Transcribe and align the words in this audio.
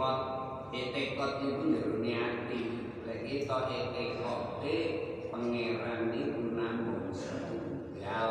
etikot 0.00 0.72
etikot 0.72 1.32
itu 1.44 1.76
jerone 1.76 2.12
ati 2.16 2.60
lek 3.04 3.20
kita 3.28 3.68
etikote 3.68 4.76
pangeran 5.28 6.08
niku 6.08 6.56
namung 6.56 7.12
setunggal 7.12 8.00
ya, 8.00 8.24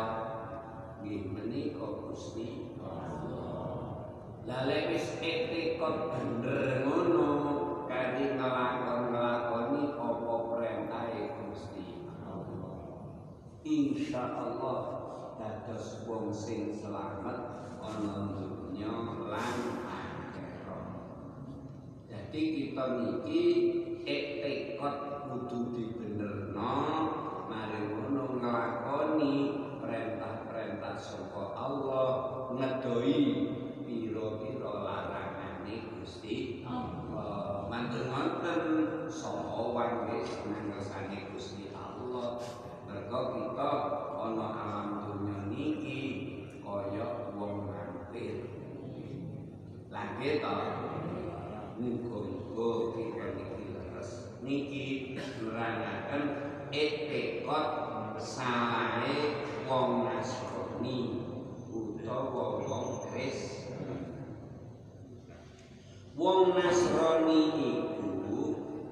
nggih 1.05 1.29
menika 1.29 2.09
Gusti 2.09 2.73
Allah. 2.81 4.01
Lha 4.49 4.65
wis 4.89 5.21
etikot 5.21 6.09
bener 6.09 6.89
ngono 6.89 7.29
kanthi 7.85 8.33
nglakon-nglakoni 8.33 9.93
apa 9.93 10.33
perintahe 10.49 11.21
Gusti 11.37 12.09
Allah. 12.25 13.13
Insyaallah 13.61 14.79
dados 15.37 16.01
wong 16.09 16.33
sing 16.33 16.73
selamat 16.73 17.77
ono 17.77 18.13
dunya 18.33 18.89
lan 19.29 19.88
jadi 22.29 22.45
kita 22.69 22.85
niki 23.01 23.43
etekot 24.05 25.25
kudu 25.25 25.73
dibenerno 25.73 26.77
mari 27.49 27.89
ngono 27.89 28.37
nglakoni 28.37 29.33
perintah-perintah 29.81 30.93
saka 31.01 31.57
Allah 31.57 32.09
ngedoi 32.53 33.17
pira-pira 33.81 34.73
larangane 34.77 35.89
Gusti 35.97 36.61
Allah. 36.69 37.65
Mantul 37.65 38.13
wonten 38.13 38.61
sangha 39.09 39.65
wangge 39.73 40.21
senangersane 40.21 41.33
Gusti 41.33 41.73
Allah. 41.73 42.45
Mergo 42.85 43.21
kita 43.41 43.71
ana 44.21 44.47
alam 44.53 44.89
dunya 45.01 45.37
niki 45.49 46.01
kaya 46.61 47.33
wong 47.33 47.73
lampir. 47.73 48.53
Lagi 49.89 50.37
to 50.37 51.08
repot 57.49 58.21
sawangane 58.21 59.41
wong 59.65 60.05
nasroni 60.05 61.25
utawa 61.73 62.61
wong 62.61 63.09
kris. 63.09 63.65
Wong 66.13 66.53
nasroni 66.53 67.41
itu 67.57 68.43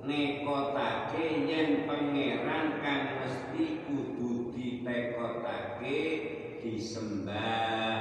nekotake 0.01 1.45
yen 1.45 1.86
pangeran 1.86 2.81
kan 2.81 3.21
mesti 3.21 3.86
kudu 3.86 4.50
ditekotake 4.57 6.00
disembah 6.65 7.94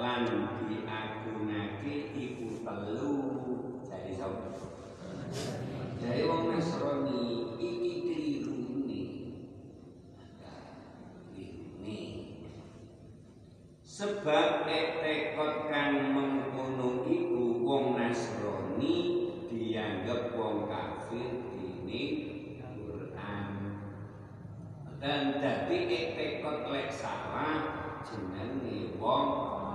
lan 0.00 0.24
diagunake 0.64 2.16
iku 2.16 2.64
telu. 2.64 3.20
Dari 3.84 4.16
sapa? 4.16 4.48
Dari 6.00 6.24
wong 6.24 6.56
nasroni 6.56 7.52
iki 7.60 8.09
sebab 14.00 14.64
tekod 14.64 15.68
kang 15.68 16.16
mengkono 16.16 17.04
iku 17.04 17.60
wong 17.60 18.00
Nasrani 18.00 18.96
dianggap 19.52 20.32
wong 20.32 20.72
kafir 20.72 21.52
ini 21.60 22.02
Quran. 22.80 23.44
Dan 25.04 25.44
dadi 25.44 26.16
tekod 26.16 26.72
lek 26.72 26.88
salah 26.88 27.60
jenenge 28.08 28.96
wong 28.96 29.26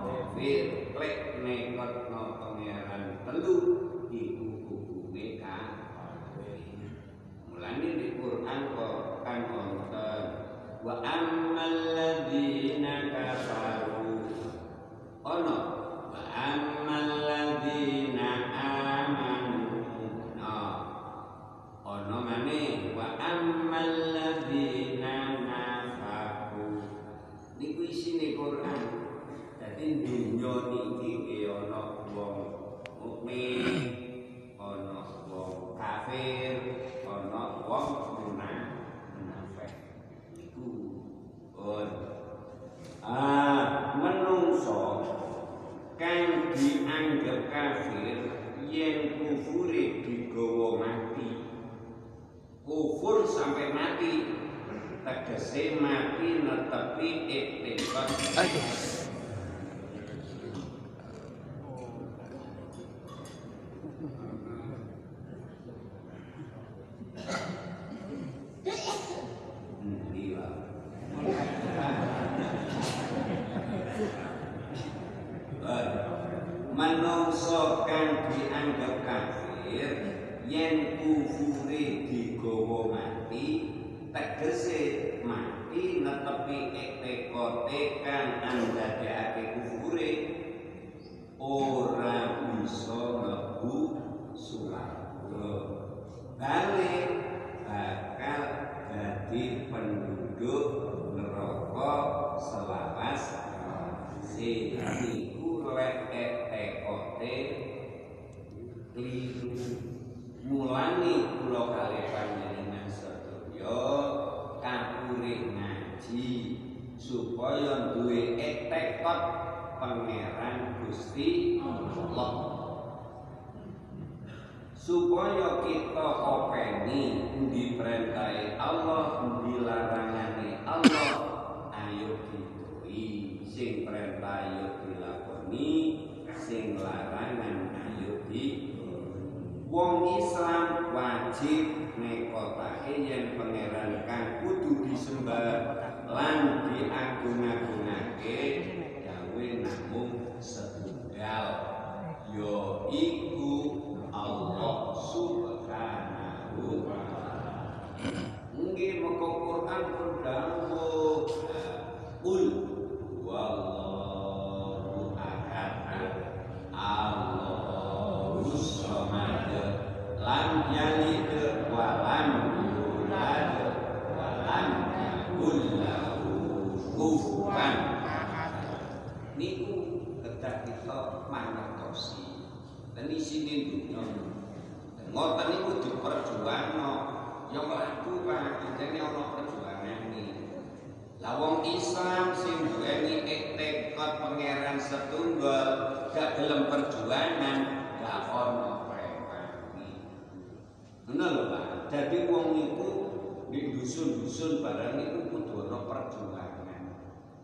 kafir. 0.10 0.90
Lek 0.98 1.46
nekotno 1.46 2.42
pangeran 2.42 3.22
telu 3.30 3.58
iku 4.10 4.48
hukume 4.66 5.38
kafir. 5.38 6.66
Mulane 7.54 7.90
di 7.94 8.08
Quran 8.18 8.60
kok 8.74 9.22
kan 9.22 9.40
wonten 9.54 10.22
wa 10.82 10.96
ammal 11.06 11.45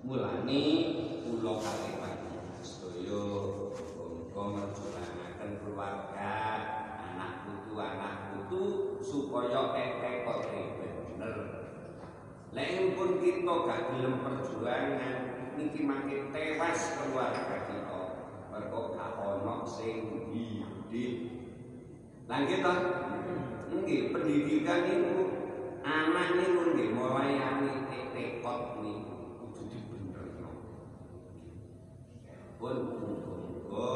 mulane 0.02 0.64
kula 1.22 1.54
kali 1.62 1.92
panjenengan 2.02 2.62
sedaya 2.66 3.26
muga 4.34 4.66
keluarga 5.62 6.34
anak 6.98 7.32
putu 7.46 7.74
anak 7.78 8.16
putu 8.34 8.64
supaya 9.06 9.74
ekek 9.78 10.26
bener 10.26 11.62
Lek 12.52 13.00
pun 13.00 13.24
kita 13.24 13.54
gak 13.64 13.96
gelem 13.96 14.20
perjuangan 14.20 15.16
niki 15.56 15.88
makin 15.88 16.36
tewas 16.36 17.00
keluarga 17.00 17.64
kita. 17.64 18.02
Mergo 18.52 18.92
gak 18.92 19.16
sing 19.72 20.28
didik. 20.28 21.32
Lah 22.28 22.44
kita 22.44 22.74
nggih 23.72 24.12
pendidikan 24.12 24.84
itu 24.84 25.16
anak 25.80 26.28
niku 26.36 26.76
nggih 26.76 26.92
mulai 26.92 27.40
ane 27.40 27.88
tekod 28.12 28.84
niku 28.84 29.16
kudu 29.40 29.62
dibenerno. 29.72 30.52
Pun 32.62 32.78
muga 33.02 33.90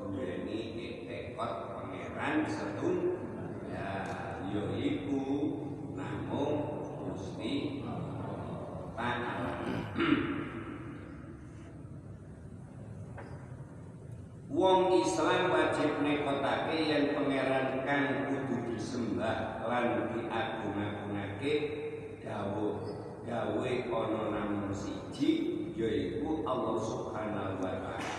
duweni 0.00 1.04
tekod 1.04 1.76
pangeran 1.76 2.48
setun 2.48 3.20
ya 3.68 4.00
yo 4.48 4.72
iku 4.80 5.20
namung 5.92 6.88
Gusti 6.88 7.84
Ta'ala. 7.84 9.60
Wong 14.56 14.96
Islam 14.96 15.52
wajib 15.52 16.00
nekotake 16.00 16.88
yen 16.88 17.12
pangeran 17.12 17.84
kang 17.84 18.24
kudu 18.24 18.72
disembah 18.72 19.68
lan 19.68 20.16
diagung-agungake 20.16 21.54
dawuh 22.24 22.88
gawe 23.28 23.72
ana 23.84 24.22
namung 24.32 24.72
siji 24.72 25.51
yaiku 25.82 26.46
Allah 26.46 26.78
Subhanahu 26.78 27.58
wa 27.58 27.74
taala. 27.82 28.14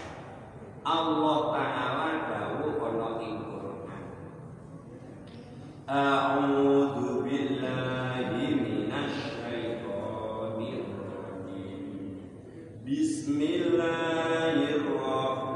Allah 0.84 1.40
taala 1.56 2.28
dawuh 2.28 2.76
ana 2.76 3.24
ing 3.24 3.48
Quran. 3.48 4.04
A'udzu 5.88 7.24
billahi 7.24 8.60
minasy 8.60 9.40
syaithanir 9.40 10.92
rajim. 10.92 12.20
Bismillahirrahmanirrahim. 12.84 15.53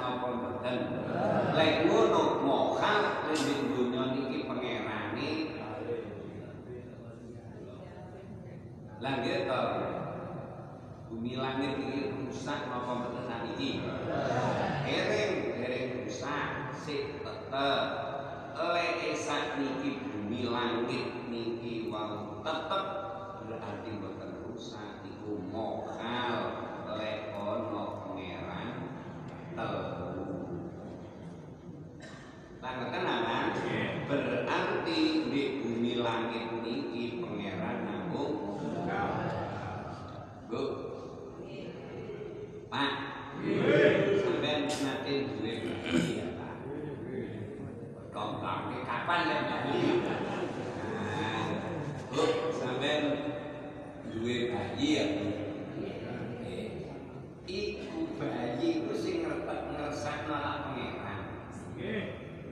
Napa 0.00 0.26
mboten? 0.34 0.76
Lek 1.54 1.86
ngono 1.86 2.22
mokal 2.42 3.26
ning 3.30 3.60
dunya 3.70 4.02
niki 4.14 4.38
pangerane 4.48 5.30
Lah 9.04 9.20
nggih 9.20 9.44
to. 9.44 9.62
Bumi 11.12 11.36
langit 11.36 11.76
iki 11.76 12.08
rusak 12.08 12.72
napa 12.72 12.90
mboten 13.04 13.28
sakniki? 13.28 13.84
Dereng, 14.88 15.32
dereng 15.60 15.86
rusak, 16.00 16.72
sik 16.72 17.20
tetep. 17.20 17.84
Lek 18.54 19.12
sak 19.12 19.60
niki 19.60 20.00
bumi 20.08 20.48
langit 20.48 21.28
niki 21.28 21.92
wau 21.92 22.40
tetep 22.40 22.84
berarti 23.44 23.88
mboten 23.92 24.30
rusak 24.48 25.04
iku 25.04 25.36
mokal 25.52 26.32
lek 26.96 27.28
ana 27.36 27.84
pangeran 28.08 28.68
telu. 29.52 29.84
Tangketen 32.64 33.04
aman? 33.04 33.46
Berarti 34.08 35.00
di 35.28 35.42
bumi 35.60 35.92
langit 36.00 36.56
niki 36.64 37.20
pangeran 37.20 37.76
namung 37.84 38.32
Bu. 40.44 40.62
Pak. 42.70 42.92
Sampai 44.22 44.66
nanti 44.66 45.12
duwe 45.30 45.52
bayi 45.62 46.20
ya, 46.20 46.26
Pak. 46.38 46.54
Kongkong 48.14 48.82
kapan 48.86 49.20
ya 49.30 49.38
bayi? 49.50 49.82
Nah, 49.98 51.46
Bu, 52.12 52.22
sampai 52.54 52.94
duwe 54.14 54.36
bayi 54.54 54.88
ya, 54.94 55.04
Bu. 55.18 55.26
Eh, 56.46 56.66
Iku 57.46 58.14
bayi 58.14 58.68
ku 58.86 58.92
sing 58.94 59.26
ngertek 59.26 59.60
ngersakno 59.74 60.34
lak 60.34 60.56
pangeran. 60.70 61.20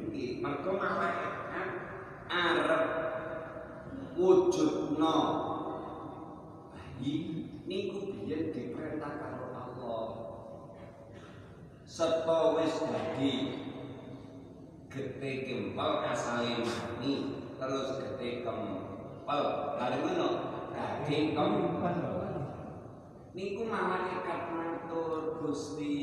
Nggih, 0.03 0.43
mergo 0.43 0.71
malaikat 0.75 1.69
arep 2.27 2.85
wujudno 4.19 5.17
bayi 6.75 7.15
niku 7.65 8.13
biyen 8.13 8.53
diperintah 8.53 9.13
karo 9.17 9.47
Allah. 9.57 10.05
Seto 11.89 12.57
wis 12.61 12.77
dadi 12.85 13.33
gete 14.93 15.31
kempel 15.49 15.91
asale 16.09 16.65
mani 16.65 17.13
terus 17.57 17.89
gete 18.01 18.45
kempel. 18.45 19.43
Kali 19.81 19.97
ngono, 20.05 20.29
gede 20.73 21.19
kempel. 21.33 21.97
Niku 23.33 23.62
malaikat 23.73 24.53
matur 24.53 25.41
Gusti 25.41 25.97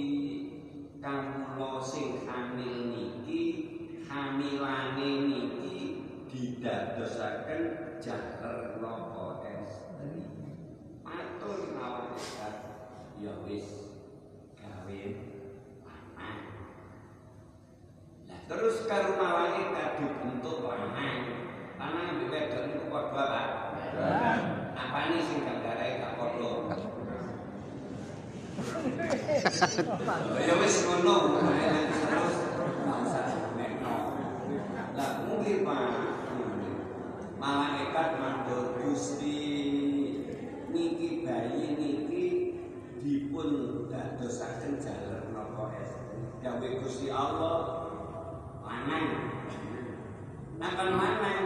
kawula 0.97 1.77
sing 1.77 2.25
hamil 2.25 2.89
niki 2.89 3.41
hamilane 4.09 5.29
niki 5.29 5.77
didadosaken 6.25 7.61
jaler 8.01 8.81
napa 8.81 9.45
estri. 9.61 10.25
Matur 11.05 11.77
malaikat 11.77 12.55
ya 13.21 13.37
wis 13.45 13.93
gawe 14.57 15.01
lanang. 15.85 16.41
Lah 18.25 18.39
terus 18.49 18.89
karo 18.89 19.13
malaikat 19.13 19.89
dibentuk 20.01 20.65
lanang. 20.65 21.21
Lanang 21.77 22.17
mbek 22.17 22.33
wedok 22.33 22.63
niku 22.65 22.85
padha 22.89 23.23
Pak. 23.29 23.47
Apane 24.73 25.21
sing 25.21 25.45
gak 25.45 25.61
padha? 26.17 26.88
Ya 30.39 30.53
wis 30.59 30.75
ngono, 30.83 31.15
terus 31.39 32.35
bangsa 32.83 33.21
nekno. 33.55 33.95
Lah 34.99 35.11
mungkin 35.23 35.63
Pak 35.63 35.91
malaikat 37.39 38.09
mandor 38.19 38.75
Gusti 38.83 39.39
niki 40.69 41.23
bayi 41.23 41.79
niki 41.79 42.25
dipun 42.99 43.49
dadosaken 43.87 44.75
jaler 44.83 45.31
napa 45.31 45.71
es. 45.79 45.95
Dawuh 46.43 46.83
Gusti 46.83 47.07
Allah 47.07 47.87
lanang. 48.59 49.07
Nakan 50.59 50.89
lanang 50.99 51.41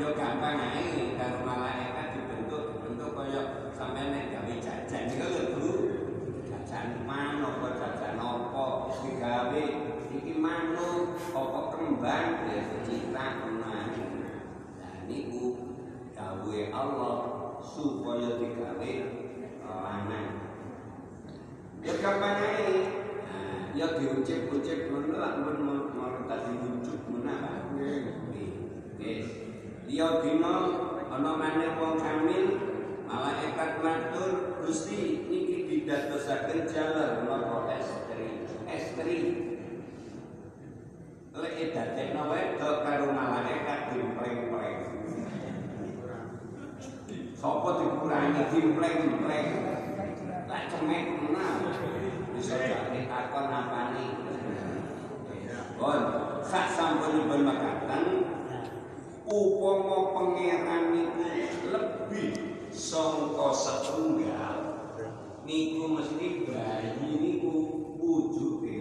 ya 0.00 0.08
gampang 0.16 0.56
ae 0.56 1.12
karo 1.20 1.44
malaikat 1.44 2.16
dibentuk 2.16 2.80
bentuk 2.80 3.12
koyo 3.12 3.68
sampeyan 3.76 4.16
nek 4.16 4.32
gawe 4.32 4.54
jajan. 4.64 5.04
Digawe 9.04 9.64
iki 10.08 10.32
manuk 10.40 11.20
apa 11.36 11.60
kembang 11.76 12.48
ya 12.48 12.80
cita 12.80 13.26
nah 13.60 13.92
niku 15.04 15.44
gawe 16.16 16.58
Allah 16.72 17.16
supaya 17.60 18.40
digawe 18.40 18.92
lanang 19.60 20.28
ya 21.84 21.92
gampang 22.00 22.40
ae 22.40 22.72
ya 23.76 23.86
diucap-ucap 24.00 24.80
ngono 24.88 25.14
lah 25.20 25.32
mun 25.44 25.58
mau 25.92 26.24
tadi 26.24 26.52
wujud 26.56 27.00
menawa 27.12 27.64
Yes. 29.04 29.28
Liya 29.84 30.24
dina 30.24 30.56
ana 31.12 31.36
maneh 31.36 31.76
wong 31.76 32.00
kamil 32.00 32.56
malaikat 33.04 33.84
matur 33.84 34.64
Gusti 34.64 35.28
niki 35.28 35.68
didadosaken 35.68 36.64
jaler 36.64 37.28
napa 37.28 37.68
estri. 37.76 38.03
Estri. 38.74 39.18
Lek 41.34 41.58
dadekno 41.74 42.22
wedok 42.30 42.76
karo 42.82 43.06
malaikat 43.10 43.80
dimpleng-pleng. 43.90 44.78
Sopo 47.34 47.68
dikurangi 47.78 48.42
dimpleng-pleng. 48.50 49.48
Lah 50.50 50.62
cemek 50.70 51.04
menah. 51.22 51.54
Bisa 52.34 52.54
jadi 52.58 53.00
takon 53.06 53.46
apane. 53.50 54.06
Bon, 55.74 56.00
sak 56.42 56.70
sampunipun 56.70 57.42
mekaten 57.42 58.04
upama 59.26 60.14
pangeran 60.14 60.94
niku 60.94 61.24
lebih 61.66 62.30
sangka 62.70 63.48
setunggal 63.50 64.54
niku 65.42 65.98
mesti 65.98 66.46
bayi 66.46 66.94
niku 67.02 67.73
wujude 68.04 68.76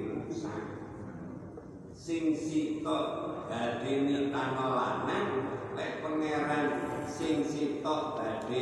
sing 2.03 2.35
sitok 2.35 3.05
badhe 3.47 3.93
nitano 4.03 4.75
lanang 4.75 5.29
lek 5.71 6.03
pangeran 6.03 6.65
sing 7.07 7.39
sitok 7.47 8.19
badhe 8.19 8.59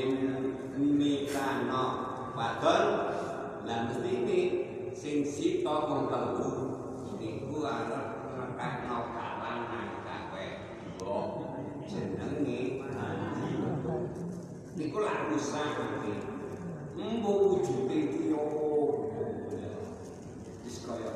nitano 0.77 1.85
wadon 2.37 2.85
lan 3.65 3.89
mesti 3.89 4.09
ini 4.21 4.41
sing 4.93 5.25
sitok 5.25 5.89
wong 5.89 6.03
telu 6.13 6.51
niku 7.17 7.65
arep 7.65 8.05
nekakno 8.37 8.97
kalangan 9.17 9.87
kabeh 10.05 10.51
jenenge 11.89 12.85
haji. 12.93 13.49
Niku 14.77 14.97
lak 15.01 15.33
rusak 15.33 15.81
iki. 15.99 16.13
Embo 17.01 17.31
wujude 17.57 17.95
iki 18.07 18.29
yo 18.29 18.41
wis 20.71 20.87
kaya 20.87 21.11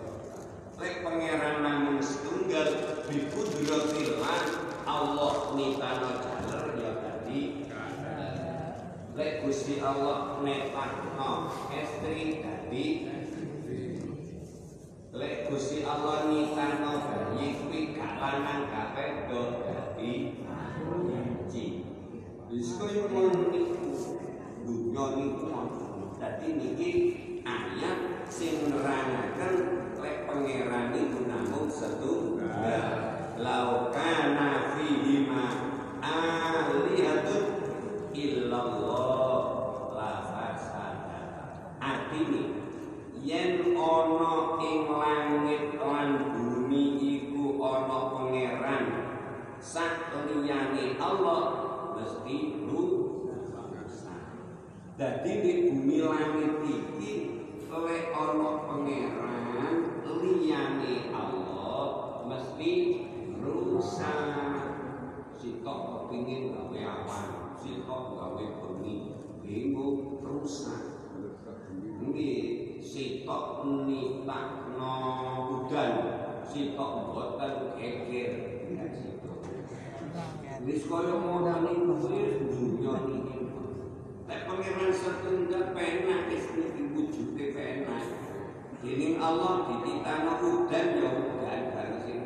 lek 0.76 1.00
pangeran 1.00 1.64
namung 1.64 2.04
setunggal 2.04 2.76
bikudratillah 3.08 4.44
Allah 4.84 5.56
nitano 5.56 6.12
jaler 6.20 6.76
ya 6.76 6.92
tadi. 7.00 7.64
Lek 9.16 9.48
Gusti 9.48 9.80
Allah 9.80 10.44
netakno 10.44 11.56
estri 11.72 12.44
dadi 12.44 12.86
lek 15.16 15.48
Gusti 15.48 15.88
Allah 15.88 16.28
nitano 16.28 16.92
bayi 17.08 17.56
kuwi 17.56 17.96
gak 17.96 18.20
lanang 18.20 18.68
gak 18.68 18.92
wedok 18.92 19.64
dadi 19.64 20.36
haji 20.44 21.66
wis 22.52 22.76
kaya 22.76 23.08
ngono 23.08 23.56
niku 23.56 23.88
dunya 24.68 25.06
niku 25.16 25.48
dadi 26.20 26.48
niki 26.60 26.92
ayat 27.48 28.15
sing 28.30 28.70
nerangaken 28.70 29.54
lek 30.02 30.26
pangeran 30.26 30.94
niku 30.94 31.26
namung 31.30 31.70
setunggal. 31.70 32.88
Lau 33.40 33.92
kana 33.92 34.76
fihi 34.76 35.28
ma 35.28 35.46
alihatun 36.00 37.46
illallah. 38.16 39.40
La 39.94 40.14
fasada. 40.24 41.22
Artine 41.80 42.44
yen 43.26 43.74
ana 43.74 44.34
ing 44.62 44.86
langit 44.90 45.78
lan 45.82 46.10
bumi 46.34 46.84
iku 47.02 47.58
ana 47.62 48.00
pangeran 48.14 48.86
sak 49.58 50.14
liyane 50.30 50.94
Allah 51.02 51.42
mesti 51.98 52.70
rusak 52.70 53.34
dadi 54.96 55.34
di 55.42 55.52
bumi 55.68 55.98
langit 56.06 56.54
iki 56.64 57.35
lek 57.84 58.16
ana 58.16 58.64
pangeran 58.64 59.76
liyane 60.06 61.12
Allah 61.12 62.24
mesti 62.24 62.74
rusak. 63.44 64.64
Sitok 65.36 65.80
kepingin 66.08 66.56
gawe 66.56 66.80
awan 66.80 67.30
sitok 67.60 68.04
gawe 68.16 68.46
bengi 68.64 68.96
bingung 69.44 70.24
rusak. 70.24 71.04
Nggih 72.00 72.80
sitok 72.80 73.68
nitakno 73.84 74.96
udan 75.60 75.94
sitok 76.48 76.92
mboten 77.12 77.54
geger. 77.76 78.34
Wis 80.66 80.82
kaya 80.90 81.16
niku 81.62 81.94
wis 82.10 82.42
dunya 82.50 82.94
niki 83.06 83.38
lek 84.26 84.42
pangeran 84.50 84.90
setunggal 84.90 85.78
penak 85.78 86.26
wis 86.32 86.46
wujude 86.96 87.46
penak 87.52 88.08
dening 88.80 89.20
Allah 89.20 89.68
dititano 89.68 90.40
udan 90.40 90.86
ya 90.96 91.10
udan 91.12 91.62
bareng 91.76 92.00
sing 92.08 92.20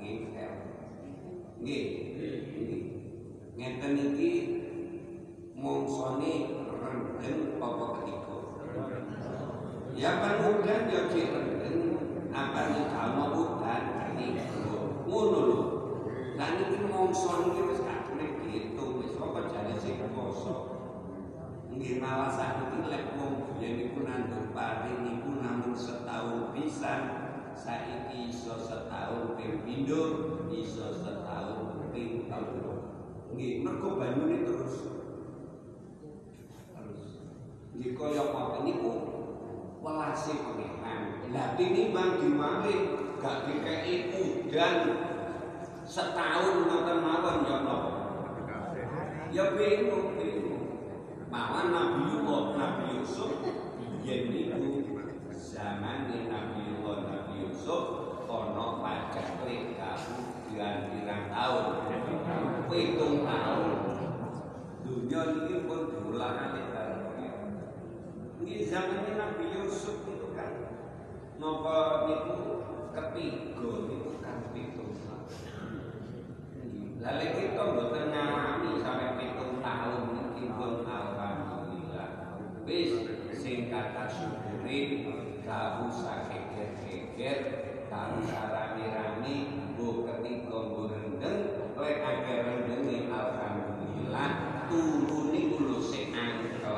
ngingkel 0.00 0.52
nggih 1.60 1.84
ngeten 3.56 3.92
iki 3.96 4.32
mongsone 5.56 6.34
rendeng 6.68 7.56
apa 7.56 7.84
ketiga? 7.96 8.36
Ya 9.96 10.10
kan 10.20 10.36
udan 10.44 10.80
ya 10.92 11.00
direndeng 11.08 11.80
apa 12.36 12.60
kalau 12.92 13.28
udan 13.56 13.82
ini. 14.20 14.44
Ngono 15.08 15.40
lho. 15.48 15.60
Lah 16.36 16.50
niki 16.60 16.84
saiki 27.66 28.30
iso 28.30 28.54
setahun 28.62 29.34
ping 29.34 29.66
pindho 29.66 30.02
iso 30.54 30.94
setahun 31.02 31.90
ping 31.90 32.30
telu 32.30 32.78
nggih 33.34 33.66
mergo 33.66 33.98
banyune 33.98 34.46
terus 34.46 34.86
terus 36.70 37.02
nggih 37.74 37.90
kaya 37.98 38.22
apa 38.30 38.62
niku 38.62 38.92
welase 39.82 40.34
pengenan. 40.34 41.26
Lah 41.34 41.58
tinimbang 41.58 42.22
dimale 42.22 42.74
gak 43.18 43.50
dikei 43.50 44.14
udan 44.46 44.76
setahun 45.82 46.70
ngoten 46.70 46.98
mawon 47.02 47.36
ya 47.50 47.56
napa? 47.66 47.90
Ya 49.34 49.44
bingung 49.58 50.14
bingung. 50.14 50.62
Mawan 51.26 51.74
Nabi 51.74 52.14
Yusuf, 52.14 52.54
Nabi 52.54 52.84
Yusuf 53.02 53.32
yen 54.06 54.30
niku 54.30 54.86
zaman 55.34 56.06
Yusuf 57.66 58.30
ana 58.30 58.78
pajak 58.78 59.42
kamu 59.42 60.14
pirang-pirang 60.46 61.24
tahun. 61.34 61.66
Pitung 62.70 63.26
tahun. 63.26 63.70
Dunia 64.86 65.22
ini 65.34 65.66
pun 65.66 65.90
diulang 65.90 66.38
alik 66.46 66.70
Ini 68.38 68.70
zaman 68.70 69.18
Nabi 69.18 69.50
Yusuf 69.50 70.06
itu 70.06 70.30
kan 70.38 70.78
Napa 71.42 72.06
itu 72.06 72.38
ketiga 72.94 73.70
itu 73.90 74.14
kan 74.22 74.38
pitung 74.54 74.94
Lalu 77.02 77.26
kita 77.34 77.62
mboten 77.66 78.14
ngalami 78.14 78.70
sampai 78.78 79.18
pitung 79.18 79.58
tahun 79.58 80.02
iki 80.38 80.54
pun 80.54 80.86
alhamdulillah. 80.86 82.38
Wis 82.62 83.10
sing 83.34 83.74
kata 83.74 84.06
syukuri 84.06 85.02
gak 85.42 85.82
usah 85.82 86.30
geger 87.16 87.40
kang 87.88 88.20
sarami-rami 88.28 89.72
bu 89.72 90.04
ketika 90.04 90.52
go 90.68 90.84
rendeng 90.84 91.72
lek 91.80 91.96
agar 92.04 92.44
rendeng 92.44 93.08
alhamdulillah 93.08 94.30
turune 94.68 95.42
uluse 95.56 96.12
angkel 96.12 96.76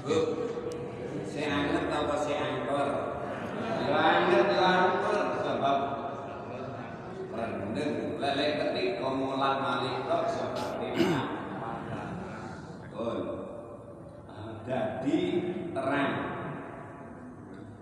Bu 0.00 0.18
se 1.28 1.42
anget 1.44 1.84
apa 1.92 2.16
se 2.16 2.32
angkel 2.32 2.88
Langit 3.92 4.48
langkel 4.56 5.18
sebab 5.44 5.78
rendeng 7.28 8.16
lek 8.16 8.50
ketika 8.56 9.08
mulah 9.12 9.60
malik 9.60 10.08
tok 10.08 10.24
seperti 10.32 11.12
apa. 11.12 11.72
Jadi 14.64 15.20
terang 15.76 16.37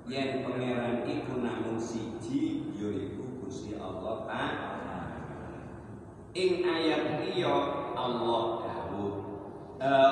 yang 0.06 0.46
pangeran 0.46 1.02
iku 1.02 1.42
namun 1.42 1.74
siji 1.74 2.70
yaiku 2.78 3.42
Gusti 3.42 3.74
Allah 3.74 4.22
Ta'ala. 4.22 4.70
Ing 6.36 6.62
ayat 6.62 7.26
iya 7.26 7.54
Allah 7.96 8.62
dawuh 8.62 9.12
eh, 9.82 10.10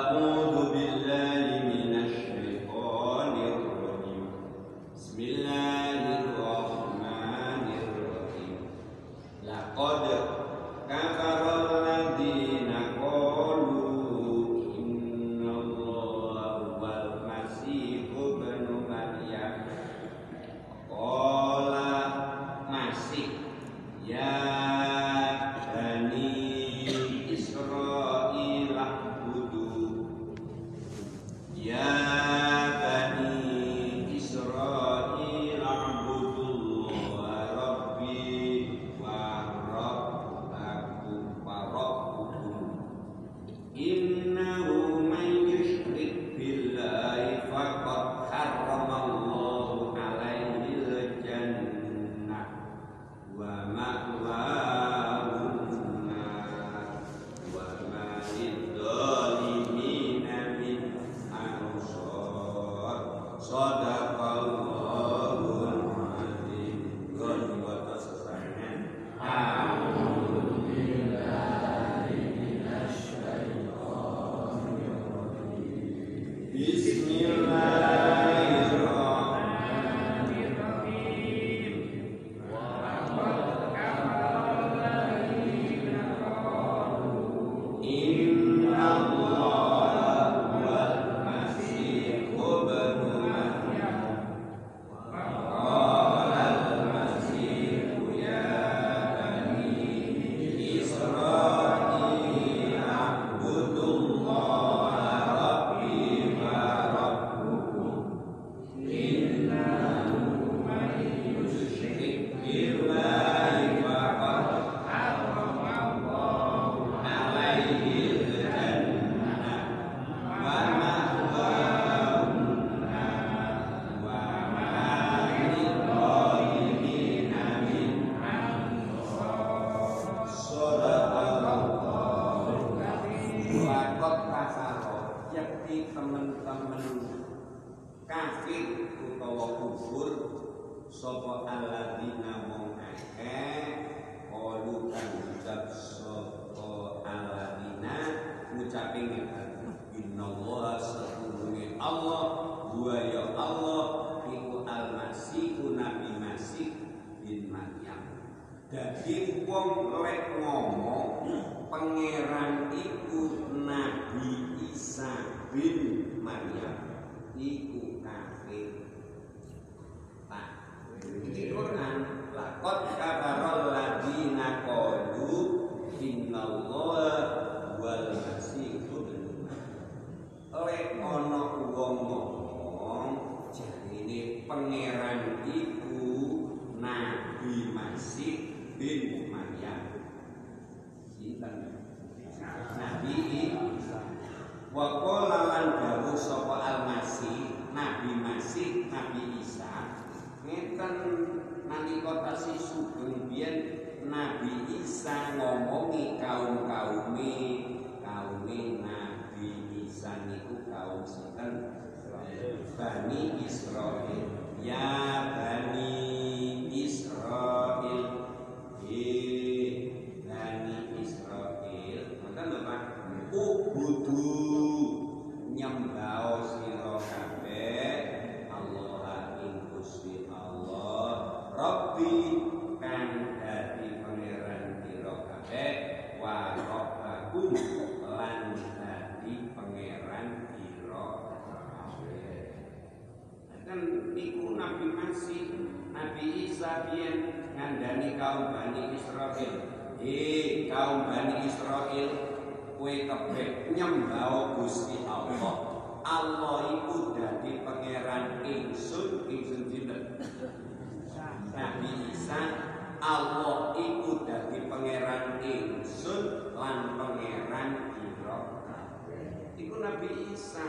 ingsun 265.45 266.53
lan 266.57 266.97
pangeran 266.97 267.93
kira 267.93 268.37
kabeh. 268.65 269.53
Iku 269.53 269.75
Nabi 269.77 270.33
Isa. 270.33 270.65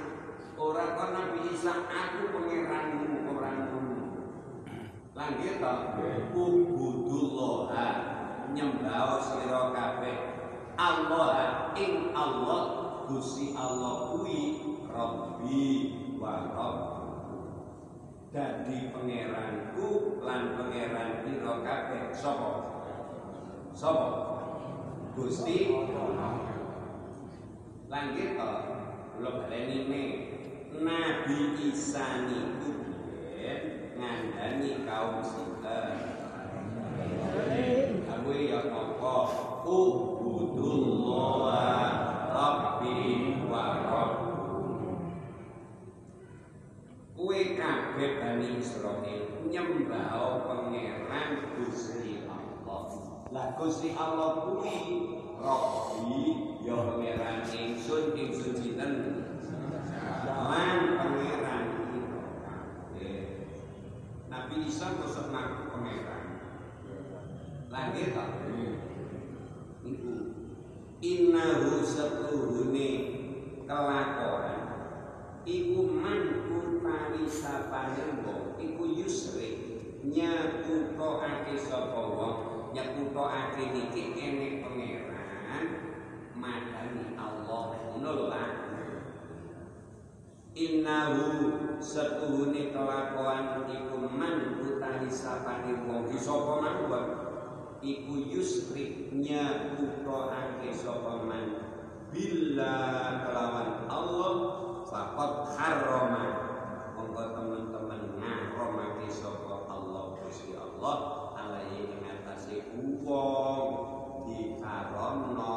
Ora 0.57 0.97
kon 0.97 1.13
Nabi 1.13 1.53
Isa 1.53 1.85
aku 1.89 2.33
pangeranmu 2.33 3.29
ora 3.33 3.51
ngono. 3.69 4.01
Lan 5.17 5.31
kita 5.41 5.73
ubudullah 6.37 7.93
nyembah 8.53 9.21
sira 9.25 9.73
kabeh. 9.73 10.17
Allah 10.77 11.73
ing 11.73 12.13
Allah 12.13 12.65
Gusti 13.09 13.57
Allah 13.57 14.13
kuwi 14.13 14.61
Rabbi 14.93 15.65
wa 16.21 16.45
Dadi 18.37 18.93
pangeranku 18.93 20.21
lan 20.21 20.61
pangeran 20.61 21.25
kira 21.25 21.65
kabeh 21.65 22.13
sapa? 22.13 22.53
Sapa? 23.73 24.37
Gusti 25.17 25.73
lan 27.89 28.13
kita 28.13 28.51
kula 29.17 29.49
baleni 29.49 30.29
Nabi 30.77 31.57
Isa 31.73 32.29
niku 32.29 32.85
ngandani 33.97 34.85
kaum 34.85 35.25
sinten. 35.25 36.21
Aku 38.05 38.29
ya 38.29 38.61
apa? 38.69 39.17
Ubudullah 39.65 41.41
rabbi 42.37 43.41
wa 43.49 43.65
rabbukum 43.89 45.17
Kue 47.17 47.57
kabeh 47.57 48.21
Bani 48.21 48.61
Israel 48.61 49.49
nyembah 49.49 50.45
pangeran 50.45 51.57
Gusti. 51.57 52.26
Lah 53.35 53.59
Gusti 53.59 53.91
Allah 53.91 54.47
kuwi 54.47 54.79
Rabbi 55.43 56.23
ya 56.63 56.75
pangeran 56.79 57.43
ingsun 57.43 58.15
ingsun 58.15 58.55
sinten 58.55 58.93
lan 60.27 60.79
pangeran 60.95 61.65
kabeh. 62.47 63.19
Nabi 64.31 64.55
Isa 64.67 64.95
masuk 64.95 65.35
ngaku 65.35 65.63
pangeran. 65.75 66.25
Langit 67.67 68.15
tak? 68.15 68.31
Iku 69.83 70.13
innahu 71.03 71.83
satuhune 71.83 72.91
kelakuan 73.67 74.59
iku 75.47 75.79
man 75.99 76.23
utawi 76.51 77.27
sapane 77.31 78.23
wong 78.23 78.59
iku 78.59 78.83
yusri 78.87 79.51
nyakutokake 80.03 81.55
sapa 81.55 82.03
wong 82.03 82.56
nyakutokake 82.77 83.73
niki 83.73 84.13
enek 84.21 84.61
pangeran 84.61 85.65
madani 86.37 87.17
Allah. 87.17 87.65
Ngono 87.89 88.11
lho 88.13 88.27
lah 88.29 88.49
Innahu 90.57 91.25
setuhune 91.85 92.73
kelakuan 92.73 93.69
iku 93.69 93.97
man 94.09 94.61
utawi 94.61 95.09
sapane 95.09 95.85
wong. 95.85 96.09
Sapa 96.17 96.61
mawon 96.65 97.05
iku 97.81 98.13
yusri 98.29 99.09
nyakutokake 99.13 100.69
sapa 100.73 101.25
man? 101.25 101.45
Billah 102.13 103.25
kelawan 103.29 103.85
Allah 103.91 104.33
Fakot 104.87 105.53
harroma 105.59 106.25
Monggo 106.95 107.35
teman-teman 107.35 108.17
ngaromake 108.17 109.11
sapa 109.11 109.67
Allah 109.67 110.15
Gusti 110.23 110.55
Allah 110.55 111.16
wong 113.17 113.69
dikaromno 114.29 115.55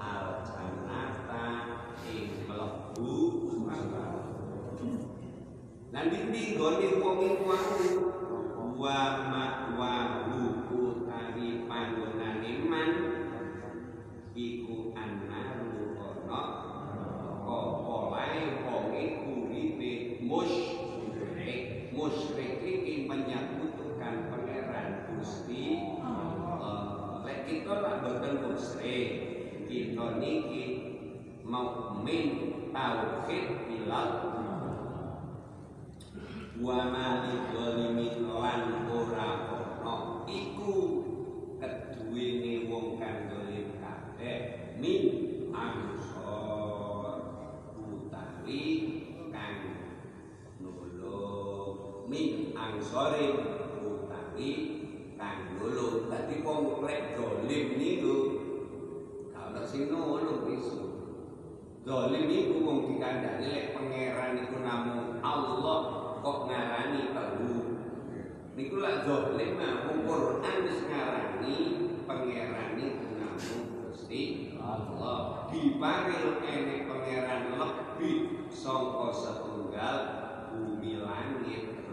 al 0.00 0.40
jannata 0.48 1.44
ing 2.08 2.48
mlebu 2.48 3.36
Lan 5.96 6.12
ndi 6.12 6.60
gone 6.60 6.88
wong 7.00 7.18
iku 7.24 7.48
wa 8.76 9.00
ma'wahu 9.32 10.68
utawi 10.68 11.64
panggonane 11.64 12.52
man 12.68 12.90
iku 14.36 14.92
annaru 14.92 15.96
ana 15.96 16.42
apa 17.48 17.96
lae 18.12 18.42
wong 18.60 18.92
iku 18.92 19.48
uripe 19.48 20.20
musyrik 20.20 21.88
musyrik 21.96 22.60
iki 22.60 23.08
menyekutukan 23.08 24.28
pangeran 24.28 25.08
Gusti 25.16 25.96
Allah 26.04 27.24
lek 27.24 27.48
kita 27.66 27.82
lah 27.82 27.98
boten 27.98 28.46
musyrik 28.46 29.10
kita 29.66 30.22
niki 30.22 30.64
mukmin 31.42 32.26
tauhid 32.70 33.66
bilal. 33.66 34.10
Wa 36.62 36.78
mali 36.94 37.34
zalimin 37.50 38.30
lan 38.30 38.86
ora 38.86 39.50
ono. 39.50 40.22
Iku 40.30 40.74
keduwene 41.58 42.70
wong 42.70 43.02
kang 43.02 43.34
dolim 43.34 43.82
kabeh. 43.82 44.38
Min 44.78 45.02
ansor 45.50 47.18
utawi 47.82 48.62
kang 49.34 49.58
nulung. 50.62 52.06
Min 52.06 52.54
ansore 52.54 53.26
utawi 53.82 54.75
kang 55.26 55.58
nulung. 55.58 56.06
Dadi 56.06 56.46
wong 56.46 56.86
lek 56.86 57.18
dolim 57.18 57.66
niku. 57.74 58.16
Kalau 59.34 59.62
sing 59.66 59.90
ngono 59.90 60.46
iso 60.54 60.82
dolim 61.82 62.30
niku 62.30 62.62
wong 62.62 62.78
dikandani 62.94 63.46
lek 63.50 63.66
pangeran 63.74 64.30
niku 64.38 64.56
namung 64.62 65.18
Allah 65.18 65.80
kok 66.22 66.38
ngarani 66.46 67.10
tahu 67.10 67.54
niku 68.54 68.74
lak 68.78 69.02
dolim 69.02 69.58
mah 69.58 69.74
Quran 70.06 70.56
wis 70.62 70.80
ngarani 70.86 71.56
pangeran 72.06 72.68
niku 72.78 73.06
namung 73.18 73.62
Gusti 73.90 74.54
Allah. 74.62 75.50
Dipanggil 75.50 76.42
enek 76.42 76.86
pangeran 76.86 77.42
lebih 77.58 78.46
sangka 78.50 79.10
setunggal 79.10 79.98
bumi 80.54 81.02
langit 81.02 81.85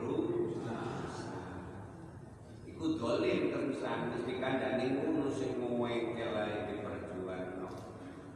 iku 2.83 2.99
dolim 2.99 3.47
terusan 3.47 4.11
wis 4.11 4.27
dikandani 4.27 4.91
ngono 4.91 5.31
sing 5.31 5.55
ngewengkel 5.55 6.35
ae 6.35 6.67
diperjuangno 6.67 7.71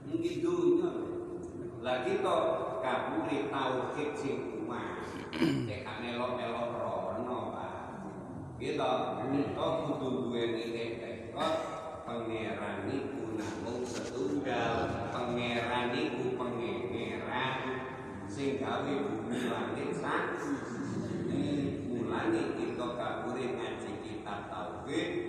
mungkin 0.08 0.36
dunya 0.40 0.92
lagi 1.84 2.24
to 2.24 2.38
kaburi 2.80 3.52
tauhid 3.52 4.16
sing 4.16 4.64
kuat. 4.64 5.04
Cek 5.36 5.84
melok-melok 5.84 6.80
rono 6.80 7.40
Pak. 7.52 7.74
Kita 8.56 9.20
kita 9.28 9.66
kudu 9.84 10.32
duweni 10.32 10.72
tekad 10.72 11.56
pangeran 12.08 12.88
iku 12.88 13.36
namung 13.36 13.84
setunggal. 13.84 15.12
Pangeran 15.12 15.92
iku 15.92 16.40
pangeran 16.40 17.56
sing 18.32 18.64
gawe 18.64 18.94
bumi 18.96 19.40
langit 19.52 19.92
satu 19.92 20.56
mulane 22.08 22.56
kita 22.56 22.88
kabure 22.96 23.46
ngaji 24.88 25.27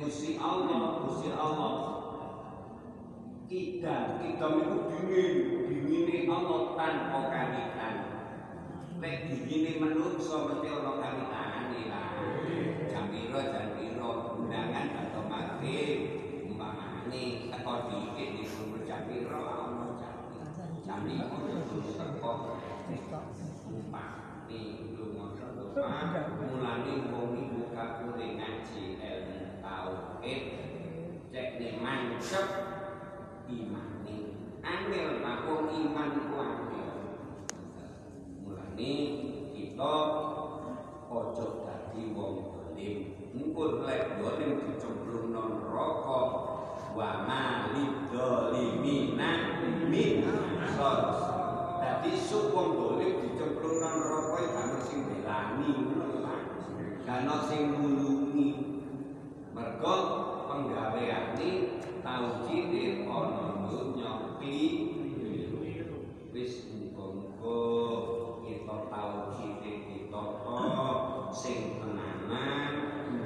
Gusti 0.00 0.40
Allah, 0.40 1.04
Gusti 1.04 1.28
Allah 1.36 1.72
Kidam, 3.50 4.22
kidam 4.22 4.62
itu 4.62 4.78
dingin, 4.86 5.34
dingin 5.66 6.30
Allah 6.30 6.78
tanpa 6.78 7.18
kawitan. 7.34 7.94
Nek 9.02 9.26
dingin 9.26 9.82
menungso 9.82 10.54
kawitane 10.54 11.82
lah. 11.90 12.06
Undangan 14.38 14.86
atau 14.94 15.26
maghrib 15.26 15.98
umpamane 16.46 17.50
teko 17.50 17.72
dikit 17.90 18.28
di 18.38 18.44
umur 18.46 18.86
jam 18.86 19.10
piro 19.10 19.42
ana 19.42 19.98
jam. 19.98 20.14
Jam 20.86 21.02
iku 21.10 21.36
terus 21.42 21.98
teko 21.98 22.32
iku 22.86 23.18
kapure 27.74 28.26
ngaji 28.36 28.82
ilmu 28.99 28.99
tauhid 30.20 30.44
cek 31.32 31.80
mancep 31.80 32.46
imane 33.48 34.36
angel 34.60 35.24
pak 35.24 35.48
wong 35.48 35.72
iman 35.72 36.08
iku 36.12 36.36
angel 36.36 36.90
mulane 38.44 38.92
kita 39.56 39.94
ojo 41.08 41.46
dadi 41.64 42.12
wong 42.12 42.32
dolim. 42.52 43.16
Engko 43.32 43.80
lek 43.88 44.20
dolim 44.20 44.60
dicemplungno 44.68 45.42
neraka. 45.56 46.20
Wa 46.92 47.24
ma 47.24 47.72
lidzalimina 47.72 49.30
min 49.88 50.28
ansor. 50.60 51.00
Dadi 51.80 52.12
sok 52.12 52.52
wong 52.52 52.68
dolim 52.76 53.24
dicemplungno 53.24 53.88
neraka 53.88 54.36
iki 54.36 54.52
kan 54.52 54.70
sing 54.84 55.00
belani 55.08 55.72
Pak. 56.20 56.40
Kan 57.08 57.24
sing 57.48 57.62
nulungi 57.72 58.19
mergo 59.60 59.96
penggaweane 60.48 61.50
tauhid 62.00 62.72
ana 63.04 63.60
dunya 63.68 64.12
kli 64.40 64.64
wis 66.32 66.72
muga-muga 66.72 67.60
kita 68.40 68.76
tauhid 68.88 69.60
kita 69.60 70.24
sing 71.36 71.76
tenanan 71.76 72.72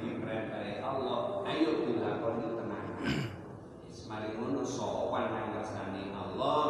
diperintah 0.03 0.83
Allah. 0.83 1.47
Ayo 1.47 1.87
dilakoni 1.87 2.47
tenan 2.59 2.85
wis 2.99 4.03
mari 4.11 4.35
ngono 4.35 4.59
sowan 4.67 5.31
nang 5.31 5.47
ngersane 5.55 6.11
Allah. 6.11 6.63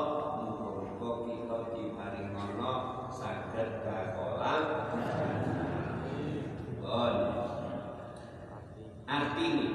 Muga-muga 0.46 1.10
kita 1.26 1.58
diparingono 1.74 2.74
saged 3.10 3.82
gakola 3.82 4.54
Bon. 6.86 7.18
Artinya 9.06 9.70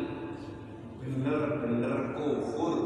bener-bener 0.98 2.18
kufur 2.18 2.76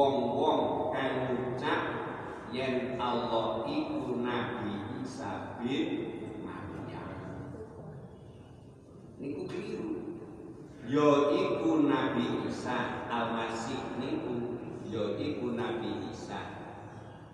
wong-wong 0.00 0.88
kang 0.96 1.28
ngucap 1.28 1.82
yen 2.48 2.96
Allah 2.96 3.68
iku 3.68 4.16
Nabi 4.24 5.04
Isa 5.04 5.60
bin 5.60 5.88
Maryam. 6.40 7.12
Niku 9.20 9.44
keliru. 9.44 9.92
Ya 10.88 11.36
iku 11.36 11.84
Nabi 11.84 12.48
Isa 12.48 13.04
Al-Masih 13.12 14.00
niku 14.00 14.56
ya 14.88 15.20
iku 15.20 15.52
Nabi 15.52 16.08
Isa. 16.08 16.64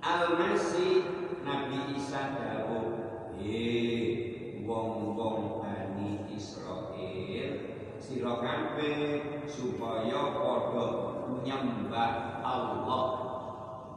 Al-Masih 0.03 1.07
Nabi 1.47 1.95
Isa 1.95 2.35
dawuh, 2.35 2.87
"Eh 3.39 4.59
wong-wong 4.67 5.63
Bani 5.63 6.27
Israel, 6.35 7.51
sira 8.03 8.35
kabeh 8.43 9.47
supaya 9.47 10.35
padha 10.35 10.87
nyembah 11.47 12.36
Allah 12.57 13.05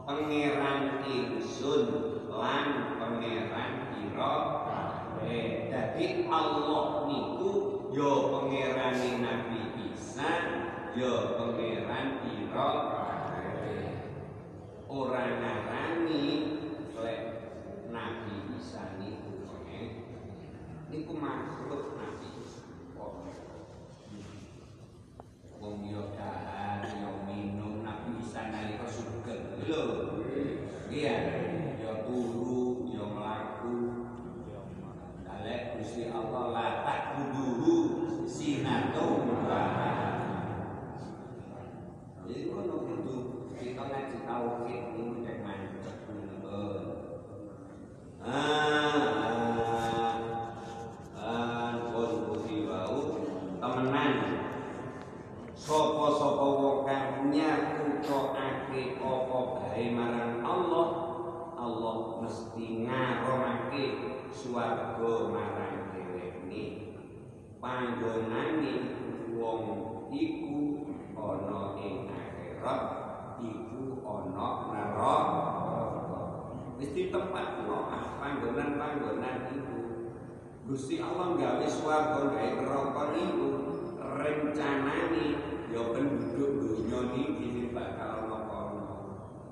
pangeran 0.04 1.06
ingsun 1.08 1.84
lan 2.28 3.00
pangeran 3.00 3.74
ira 4.04 4.34
kabeh. 4.68 5.72
Dadi 5.72 6.28
Allah 6.28 7.08
niku 7.08 7.52
ya 7.96 8.12
pangerane 8.34 9.10
Nabi 9.24 9.60
Isa 9.96 10.32
ya 10.98 11.14
pangeran 11.40 12.08
ira 12.28 12.70
kabeh. 12.92 13.88
Ora 14.90 15.24
ngarani 15.40 16.26
lek 16.98 17.22
Nabi 17.94 18.36
Isa 18.58 18.98
niku 19.00 19.40
niku 20.90 21.14
makhluk 21.14 21.94
Nabi 22.02 22.28
Isa. 22.42 22.66
Wong 25.60 25.86
yo 25.86 26.16
dahan 26.16 26.88
yo 26.98 27.29
bisa 28.40 28.56
nalika 28.56 28.88
sugeng 28.88 29.60
lho 29.68 29.84
iya 30.88 31.16
turu 32.08 32.88
dalek 35.28 35.76
Gusti 35.76 36.08
Allah 36.08 36.56
la 36.56 36.68
takbuduhu 36.88 37.76
sinatum 38.24 39.28
jadi 42.24 42.48
kono 42.48 42.76
kudu 42.88 43.16
kita 43.60 43.84
ngaji 43.92 44.18
mancep 45.44 45.98
ngono 46.08 46.64
ah 48.24 49.04
ah 51.12 51.76
temenan 53.60 54.14
Sopo-sopo 55.60 55.99
mesti 62.90 62.98
ngaromake 62.98 63.86
swarga 64.34 65.14
marang 65.30 65.94
dheweke. 65.94 66.64
Panggonane 67.62 68.74
wong 69.38 69.64
iku 70.10 70.90
ana 71.14 71.78
ing 71.78 72.10
akhirat, 72.10 72.82
iku 73.46 74.02
ana 74.02 74.48
neraka. 74.74 75.46
Wis 76.82 76.90
ditempatno 76.96 77.94
ah 77.94 78.18
panggonan-panggonan 78.18 79.54
iku. 79.54 79.80
Gusti 80.66 80.98
Allah 80.98 81.38
gawe 81.38 81.68
swarga 81.70 82.34
gawe 82.34 82.50
neraka 82.58 83.04
niku 83.14 83.48
rencanane 84.00 85.26
ya 85.70 85.82
penduduk 85.94 86.58
dunia 86.66 87.38
sing 87.54 87.70
bakal 87.70 88.26
ana 88.26 88.38
kono. 88.50 88.86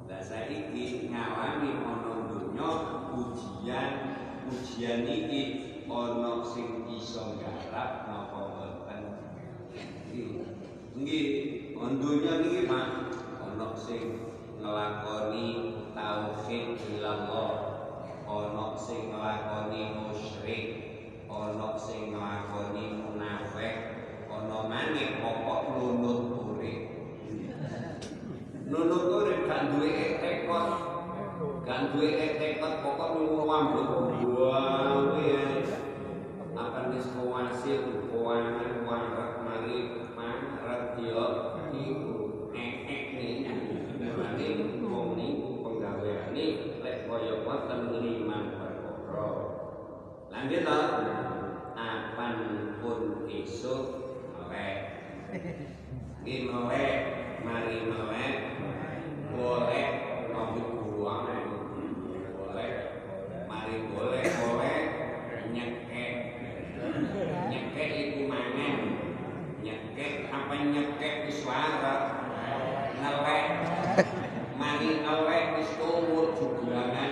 Lah 0.09 0.21
saiki 0.23 1.11
ngalami 1.11 1.85
ana 1.85 2.13
dunya 2.31 2.71
ujian 3.17 3.93
ujian 4.45 5.01
iki 5.09 5.41
ana 5.89 6.45
sing 6.45 6.85
iso 6.93 7.41
garap 7.41 8.05
napa 8.05 8.39
mboten. 8.53 9.01
Nggih, 10.97 11.27
dunya 11.77 12.33
niki 12.41 12.61
mah 12.69 13.13
ana 13.41 13.73
sing 13.77 14.33
nglakoni 14.61 15.47
tauhid 15.93 16.77
ilallah, 16.89 17.53
ana 18.25 18.65
sing 18.77 19.13
nglakoni 19.13 19.81
musyrik, 19.93 20.65
ana 21.29 21.77
sing 21.77 22.13
nglakoni 22.13 22.83
munafik, 23.01 23.75
ana 24.29 24.57
maneh 24.65 25.21
pokok 25.21 25.61
nunut 25.77 26.21
urip. 26.33 26.81
Nunut 28.67 29.05
urip 29.07 29.39
gak 29.47 29.61
duwe 29.71 30.17
tekad. 30.19 30.96
Gak 31.67 31.91
duwe 31.91 32.15
tekad 32.39 32.79
pokok 32.79 33.27
ngwambut 33.27 33.91
wae. 34.39 35.67
Akan 36.55 36.95
wis 36.95 37.11
kuwasil 37.11 38.07
keuangan 38.07 38.87
warak 38.87 39.43
mari 39.43 40.07
maret 40.15 40.95
yo 40.95 41.27
iku 41.75 42.47
ekek 42.55 43.03
nih. 43.19 43.51
Mulane 43.99 44.47
wong 44.79 45.19
niku 45.19 45.49
penggaweane 45.59 46.45
lek 46.79 46.97
kaya 47.03 47.35
ngoten 47.43 47.81
lima 47.99 48.37
perkara. 48.55 49.27
Lanjut 50.31 50.63
to. 50.63 50.79
Apan 51.75 52.35
pun 52.79 53.27
esuk 53.29 53.83
melek 54.33 54.77
melek 56.25 56.97
Mari 57.45 57.75
melek 57.85 58.35
Boleh 59.29 59.87
Rambut 60.33 60.69
buang 60.81 61.46
Mari 63.67 63.83
boleh 63.91 64.23
Boleh. 64.47 64.79
Nyekek 65.51 66.13
Nyekek 67.51 67.89
itu 67.99 68.23
mangan. 68.31 68.79
Nyekek 69.59 70.31
Apa 70.31 70.55
di 71.27 71.33
suara? 71.35 71.95
Ngelek. 72.95 73.47
Mari 74.55 75.03
ngelek 75.03 75.45
di 75.59 75.63
sumur 75.75 76.31
Jugulangan 76.39 77.11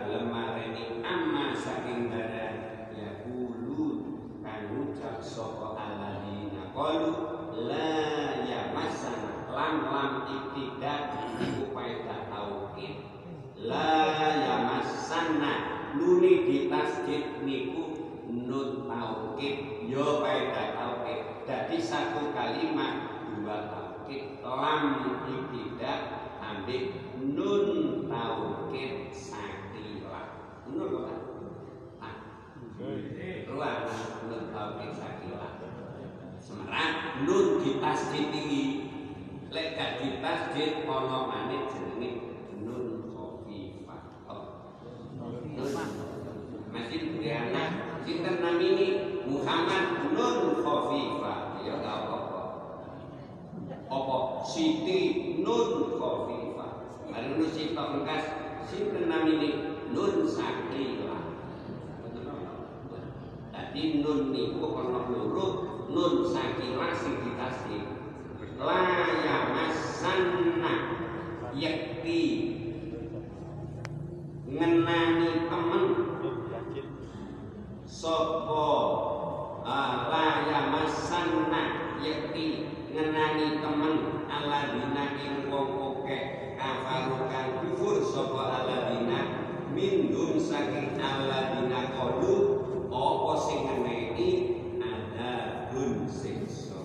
ora 0.00 0.08
gelem 0.08 0.32
mareni 0.32 1.04
amma 1.04 1.52
saking 1.52 2.08
barang 2.08 2.88
ya 2.96 3.20
kulu 3.20 4.16
kan 4.40 4.72
ucap 4.72 5.20
sapa 5.20 5.76
aladina 5.76 6.72
qalu 6.72 7.12
la 7.68 8.40
ya 8.48 8.72
masan 8.72 9.44
lam 9.52 9.84
lam 9.84 10.12
ibtidak 10.24 11.36
iku 11.36 11.76
paedah 11.76 12.32
tauhid. 12.32 12.96
La 13.60 14.00
ya 14.40 14.54
masanna 14.64 15.52
nuni 15.92 16.48
di 16.48 16.58
tasjid 16.72 17.44
niku 17.44 18.16
nun 18.32 18.88
tauhid. 18.88 19.84
Yo 19.84 20.24
paedah 20.24 20.80
tauhid. 20.80 21.44
Jadi 21.44 21.76
satu 21.76 22.32
kalimat 22.32 23.20
dua 23.36 23.68
tauhid. 23.68 24.40
Lam 24.40 24.82
ibtidak 25.28 26.00
ambil 26.40 26.84
nun 27.20 27.68
tauhid 28.08 29.12
sakilah 29.12 29.60
nun 29.60 29.90
apa 29.90 30.69
ah 30.69 30.69
ruang 33.50 33.84
nun 34.30 34.48
tauhid 34.48 34.92
sakilah 34.96 35.60
semerang 36.40 37.26
nun 37.28 37.60
di 37.60 37.76
tasjid 37.76 38.32
tinggi 38.32 38.64
lek 39.52 39.76
gak 39.76 39.90
di 40.00 40.22
tasjid 40.24 40.88
ono 40.88 41.28
maneh 41.28 41.68
jenenge 41.68 42.10
nun 42.64 43.12
khafifah 43.12 44.00
masih 46.72 47.00
punya 47.12 47.32
anak 47.50 47.68
sinten 48.08 48.36
namini 48.40 48.88
Muhammad 49.28 50.14
nun 50.16 50.64
khafifah 50.64 51.60
ya 51.60 51.76
apa-apa 51.84 52.42
apa 53.90 54.16
Siti 54.48 55.36
nun 55.44 56.00
khafifah 56.00 56.70
mari 57.12 57.36
nu 57.36 57.44
sita 57.44 57.92
bekas 57.92 58.24
sinten 58.72 59.10
namini 59.10 59.79
nun 59.90 60.26
sakila 60.26 61.18
Tadi 63.50 64.02
nun 64.02 64.34
niku 64.34 64.62
ana 64.78 65.10
loro 65.10 65.46
nun 65.90 66.26
sakila 66.26 66.90
sing 66.94 67.22
ditasdid 67.22 68.00
la 68.60 68.84
yamassanna 69.24 70.72
yakti. 71.56 72.22
Ngenani 74.50 75.48
temen. 75.48 75.84
Sapa 77.88 78.66
la 79.64 80.24
yamassanna 80.44 81.62
yakti. 82.04 82.46
Ngenani 82.92 83.46
temen 83.64 83.94
aladina 84.28 85.04
ing 85.24 85.48
wong 85.48 85.70
akeh. 85.80 86.22
Kafaru 86.60 87.32
kang 87.32 87.48
kufur 87.64 88.04
sapa 88.04 88.60
aladina 88.60 89.39
min 89.74 90.10
dun 90.10 90.34
saking 90.36 90.98
aladina 90.98 91.94
qalu 91.94 92.36
apa 92.90 93.32
sing 93.46 93.60
ngeneni 93.66 94.30
ada 94.82 95.32
dun 95.70 96.10
siksa 96.10 96.80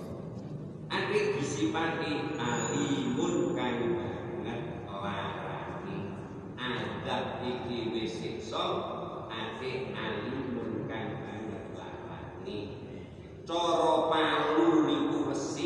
Adik 0.86 1.41
disipati 1.41 2.38
alimun 2.38 3.57
kang 3.57 3.97
banget 3.97 4.86
larani. 4.86 6.13
Adab 6.55 7.41
iki 7.41 7.89
wis 7.89 8.21
siksa 8.21 8.63
Adik 9.33 9.91
alimun 9.97 10.86
kang 10.86 11.25
banget 11.25 11.65
larani. 11.73 12.59
Cara 13.49 13.93
palu 14.13 14.86
niku 14.86 15.33
wesi 15.33 15.64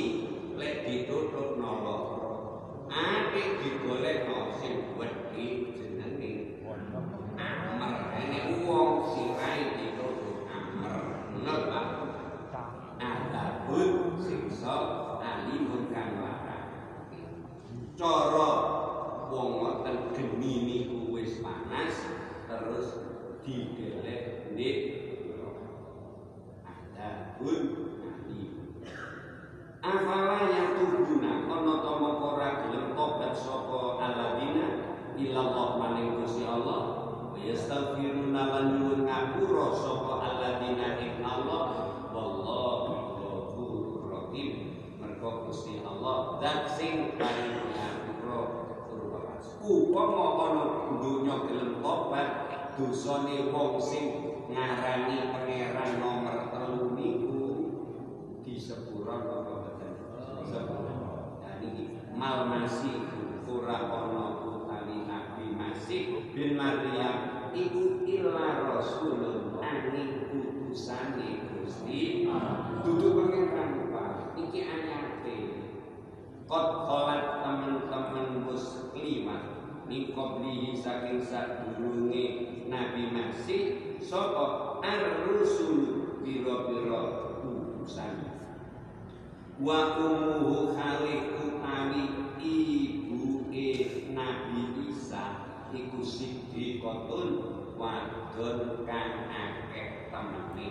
wadon 98.39 98.87
kang 98.87 99.27
akeh 99.27 100.07
temene 100.07 100.67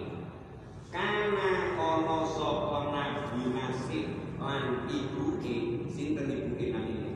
kana 0.89 1.77
ana 1.77 2.19
sapa 2.25 2.79
Nabi 2.89 3.53
Masih 3.53 4.05
lan 4.41 4.89
ibuke 4.89 5.85
sinten 5.93 6.33
ibuke 6.33 6.67
namine? 6.73 7.13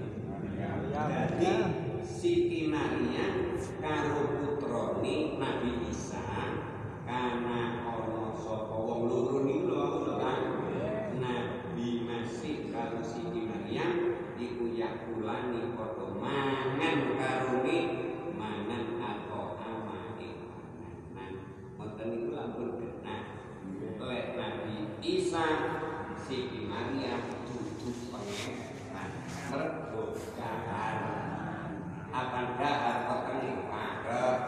Jadi 0.92 1.50
Siti 2.04 2.68
Maryam 2.68 3.56
karo 3.80 4.44
putrane 4.44 5.40
Nabi 5.40 5.88
Isa 5.88 6.20
karena 7.08 7.88
ana 7.88 8.36
sapa 8.36 8.76
wong 8.76 9.08
loro 9.08 9.48
niku 9.48 9.72
lho 9.72 10.20
Nabi 11.16 11.88
Masih 12.04 12.68
karo 12.68 13.00
Siti 13.00 13.48
Maryam 13.48 14.20
iku 14.36 14.68
yakulani 14.74 15.72
padha 15.78 16.06
mangan 16.18 16.98
karone 17.16 17.78
mangan 18.34 18.84
apa 18.98 19.40
amane 19.62 20.30
mangan 21.14 21.32
ngoten 21.78 22.06
niku 22.10 22.28
lampun 22.34 22.68
genah 22.82 23.22
oleh 24.02 24.34
Nabi 24.34 24.98
Isa 25.02 25.46
Siti 26.18 26.66
Maryam 26.66 27.22
dudu 27.46 27.90
pangeran 28.10 29.10
mergo 29.50 30.04
akan 32.12 32.46
dahar 32.60 32.96
peteng 33.08 33.46
parek 33.70 34.38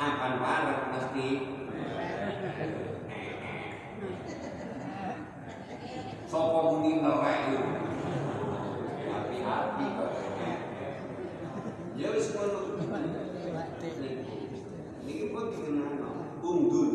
akan 0.00 0.32
parek 0.40 0.78
mesti 0.94 1.28
Sopo 6.30 6.78
muni 6.78 7.02
nerek 7.02 7.38
itu 7.50 7.58
hati-hati 9.10 9.86
kok 9.98 10.12
ya 12.00 12.08
wis 12.16 12.32
ngono 12.32 12.60
niki 15.04 15.24
pun 15.34 15.44
dikenal 15.52 16.00
undun 16.40 16.90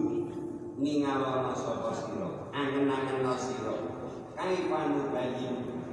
ningalono 0.82 1.54
sapa 1.54 1.94
sira 1.94 2.50
angen-angen 2.50 3.28
sira 3.38 3.76
kai 4.34 4.66
panu 4.66 5.14
bayi 5.14 5.46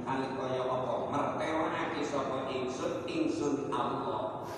kali 0.03 0.27
kaya 0.33 0.61
apa 0.65 0.93
mertewakake 1.13 2.01
sapa 2.01 2.49
ingsun 2.51 3.05
ingsun 3.05 3.69
Allah 3.69 4.49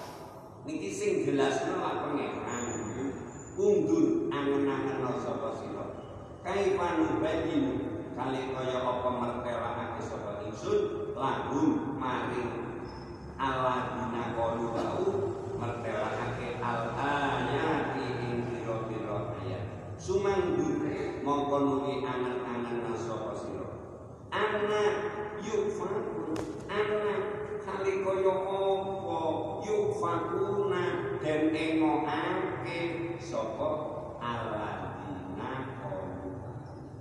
niki 0.63 0.89
sing 0.89 1.26
jelasno 1.26 1.82
lah 1.82 2.05
pangeran 2.05 2.65
undun 3.59 4.32
angen-angen 4.32 5.19
sapa 5.19 5.51
sira 5.57 5.86
kai 6.47 6.80
panu 6.80 7.19
bayi 7.19 7.59
kali 8.15 8.41
kaya 8.55 8.78
apa 8.88 9.09
mertewakake 9.19 9.99
sapa 9.99 10.47
ingsun 10.47 11.11
lahum 11.13 11.95
maring 11.99 12.82
aladina 13.39 14.36
qalu 14.36 14.71
bau 14.71 15.09
mertewakake 15.59 16.59
al 16.63 16.91
ayati 16.95 18.07
ing 18.23 18.36
pira-pira 18.51 19.36
ayat 19.43 19.63
sumanggu 19.99 20.84
mongko 21.23 21.57
nuli 21.63 22.03
angen-angen 22.03 22.95
sapa 22.95 23.32
sira 23.36 23.67
anak 24.32 24.93
yufakun 25.43 26.36
anak 26.67 27.21
kali 27.63 27.93
kaya 28.03 28.34
apa 28.36 29.11
yufakuna 29.63 30.84
dan 31.23 31.51
engoake 31.51 32.80
sapa 33.19 33.71
aladina 34.19 35.80
qalu 35.84 36.39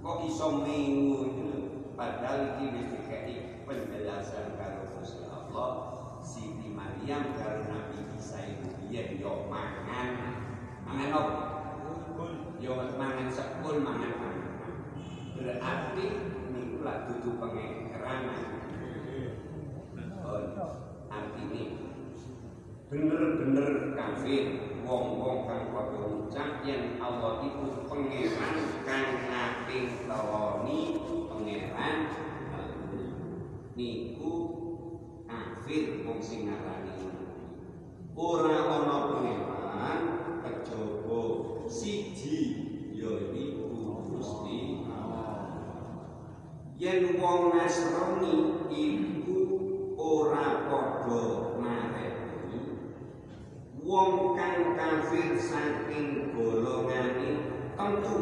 kok 0.02 0.18
iso 0.26 0.46
mengu 0.62 1.18
itu 1.30 1.48
padahal 1.94 2.58
iki 2.58 2.64
wis 2.74 2.86
dikai 2.90 3.54
penjelasan 3.64 4.58
karo 4.58 4.82
Gusti 4.98 5.24
Allah 5.30 5.70
Siti 6.20 6.68
Maryam 7.05 7.36
karo 7.36 7.68
Nabi 7.68 8.00
Isa 8.16 8.40
itu 8.48 8.64
biyen 8.80 9.20
yo 9.20 9.44
mangan. 9.52 10.40
Mangan 10.88 11.12
apa? 11.12 11.36
Yo 12.57 12.80
mangan 12.96 13.28
sekul 13.28 13.84
mangan 13.84 14.16
mangan. 14.16 14.52
Berarti 15.36 16.07
niku 16.48 16.80
lah 16.80 17.05
dudu 17.05 17.36
pengeran 17.36 18.24
oh, 20.24 20.72
artine 21.12 21.64
bener-bener 22.88 23.92
kafir 23.92 24.44
wong-wong 24.80 25.44
kang 25.44 25.76
padha 25.76 26.09
ngucap 26.09 26.64
yen 26.64 26.96
Allah 27.05 27.44
iku 27.44 27.84
pangeran 27.84 28.57
kang 28.88 29.28
naping 29.28 30.09
tawani 30.09 31.05
pangeran 31.28 31.96
niku 33.76 34.32
kafir 35.28 36.05
wong 36.05 36.20
sing 36.20 36.46
ngarani 36.46 36.84
ora 38.14 38.59
ana 38.68 38.96
pangeran 39.11 40.00
kejaba 40.44 41.20
siji 41.66 42.38
ya 42.94 43.11
iku 43.34 44.07
Gusti 44.07 44.86
yen 46.78 47.18
wong 47.35 47.51
Nasrani 47.51 48.35
iku 48.70 49.39
ora 49.99 50.70
padha 50.70 51.59
mareni. 51.59 52.78
Wong 53.82 54.39
kang 54.39 54.78
kafir 54.78 55.35
saking 55.35 56.30
golongane 56.30 57.30
tentu 57.74 58.18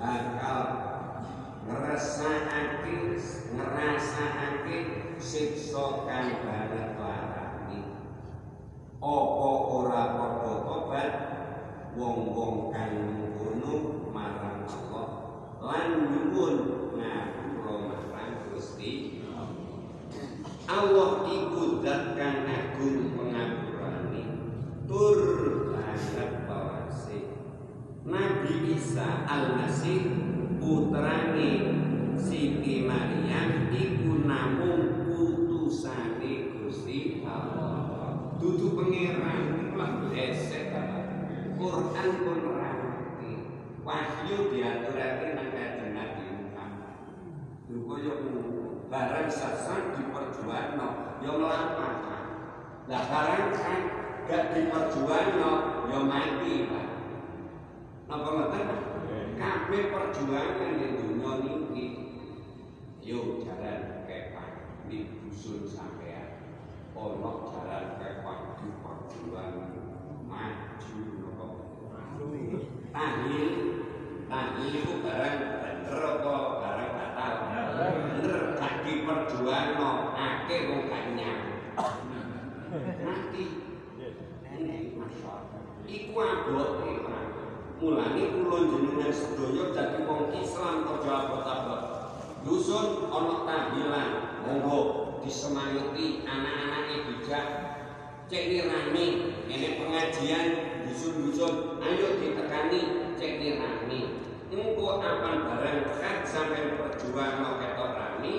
bakal 0.00 0.60
ngrasakake 1.68 3.20
ngrasakake 3.52 4.78
siksa 5.20 6.08
kang 6.08 6.32
banget 6.40 6.88
larani 6.96 7.80
apa 8.96 9.50
ora 9.76 10.02
padha 10.16 10.52
tobat? 10.64 11.12
Wong-wong 11.92 12.72
kang 12.72 12.96
ngono 13.36 14.08
marang 14.08 14.64
Allah. 14.64 15.08
Lan 15.60 15.88
nyuwun 16.08 16.56
marang 16.96 17.42
Gusti. 18.62 19.18
Allah 20.70 21.26
iku 21.26 21.82
zat 21.82 22.14
kang 22.14 22.46
agung 22.46 23.10
pengapurane 23.10 24.22
tur 24.86 25.18
langgep 25.74 26.46
bawase 26.46 27.42
Nabi 28.06 28.70
Isa 28.78 29.26
Al-Masih 29.26 30.14
putrane 30.62 31.50
Siti 32.14 32.86
Maryam 32.86 33.74
iku 33.74 34.30
namung 34.30 35.10
utusane 35.10 36.54
Gusti 36.62 37.26
Allah. 37.26 38.38
Dudu 38.38 38.78
pangeran 38.78 39.58
iku 39.58 39.74
lah 39.74 39.90
blesek 40.06 40.70
Quran 41.58 42.10
pun 42.22 42.40
ranti 42.62 43.32
wahyu 43.82 44.54
diaturake 44.54 45.34
nang 45.34 45.50
kanjeng 45.50 45.94
Nabi 45.98 46.26
Muhammad 46.30 46.98
lho 47.70 47.78
koyo 47.86 48.14
barang 48.92 49.32
sasan 49.32 49.96
diperjuangno 49.96 51.16
ya 51.24 51.32
melampah 51.32 51.92
lah 52.92 53.02
barang 53.08 53.48
kan 53.56 53.80
gak 54.28 54.52
diperjuangno 54.52 55.52
ya 55.88 55.98
mati 56.04 56.68
Pak. 56.68 56.86
Napa 58.04 58.28
ngoten 58.28 58.68
kabeh 59.40 59.82
perjuangan 59.88 60.76
di 60.76 60.86
dunia 60.92 61.32
niki. 61.40 61.86
Yo 63.00 63.40
jalan 63.40 64.04
kepan 64.04 64.76
di 64.84 65.08
dusun 65.24 65.64
sampean 65.64 66.44
ono 66.92 67.48
jalan 67.48 67.96
kepan 67.96 68.38
di 68.60 68.68
perjuangan 68.76 69.72
maju 70.28 71.00
napa? 71.16 71.46
Tahlil 72.92 73.48
tahlil 74.28 74.74
itu 74.84 74.94
barang 75.00 75.36
bener 75.64 75.96
apa 75.96 76.36
barang 76.60 76.90
batal 76.92 77.32
bener 77.48 78.40
gak 78.60 78.74
diperjuangno 78.86 79.90
akeh 80.14 80.60
wong 80.70 80.82
gak 80.86 81.04
nyang 81.18 81.42
mati 83.02 83.44
Iku 85.88 86.14
abote 86.16 86.92
Mulane 87.82 88.30
kula 88.30 88.62
jenengan 88.70 89.10
sedaya 89.10 89.74
dadi 89.74 90.06
wong 90.06 90.30
Islam 90.38 90.86
aja 90.86 91.12
abot-abot. 91.26 91.82
Dusun 92.46 93.10
ana 93.10 93.42
tahlilan, 93.42 94.10
monggo 94.46 94.78
disemayuti 95.26 96.22
anak-anake 96.22 97.10
bijak. 97.10 97.46
Cek 98.30 98.54
nirani, 98.54 99.34
ini 99.50 99.82
pengajian 99.82 100.46
dusun-dusun, 100.86 101.82
ayo 101.82 102.22
ditekani 102.22 102.80
cek 103.18 103.42
nirani. 103.42 104.30
Engko 104.54 105.02
apan 105.02 105.50
barang 105.50 105.98
kan 105.98 106.22
sampai 106.22 106.78
perjuangan 106.78 107.58
ketok 107.58 107.90
rani, 107.98 108.34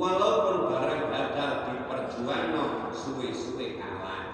walaupun 0.00 0.72
barang 0.72 1.12
badal 1.12 1.52
diperjuangno 1.68 2.88
suwe-suwe 2.88 3.76
kalah. 3.76 4.25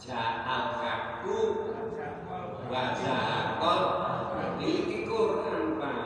Ja'al 0.00 0.80
kaku. 0.80 1.40
Wajahakol 2.72 3.80
Ini 4.56 5.04
Quran 5.04 5.76
Pak. 5.76 5.96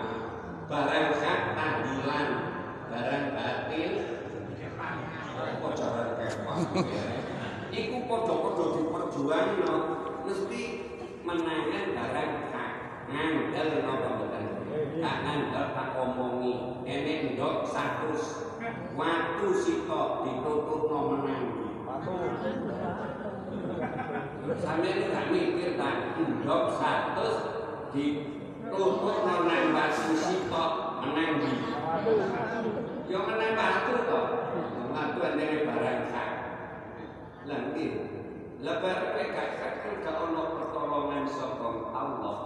Barang 0.66 1.14
hak 1.14 1.40
tahdilan 1.54 2.28
Barang 2.90 3.24
batin 3.38 3.92
Apa 5.38 5.68
jalan 5.78 6.08
kepah 6.18 6.58
Iku 7.70 7.96
podo-podo 8.10 8.64
diperjuang 8.82 9.50
no. 9.62 9.74
Mesti 10.26 10.62
menangan 11.22 11.86
barang 11.94 12.32
hak 12.50 12.70
Ngandel 13.14 13.68
nopo 13.86 14.10
betul 14.26 14.44
Tak 14.98 15.16
ngandel 15.22 15.66
tak 15.70 15.88
omongi. 16.02 16.82
Ini 16.82 17.38
ndok 17.38 17.70
satu 17.70 18.10
Waktu 18.98 19.46
sitok 19.54 20.26
ditutup 20.26 20.82
no 20.90 20.98
menangi. 21.14 21.64
Sampai 22.04 23.13
ini 24.84 25.08
gak 25.12 25.26
mikir 25.32 25.70
tak 25.80 26.16
Ndok 26.20 26.64
satu 26.76 27.28
ditutup 27.92 29.24
no 29.24 29.36
nambah 29.48 29.88
sisi 29.92 30.48
kok 30.48 31.00
menang 31.00 31.40
di. 31.40 31.50
Ya 33.08 33.18
menang 33.24 33.52
batu 33.56 33.94
kok. 34.08 34.26
Batu 34.94 35.18
dari 35.20 35.66
barang 35.66 36.00
hak 36.14 36.30
Lagi 37.50 37.86
Lah 38.64 38.76
barang 38.80 39.30
kan 39.32 39.60
kalau 40.04 40.32
ono 40.32 40.42
pertolongan 40.56 41.24
sokong 41.28 41.92
Allah. 41.92 42.38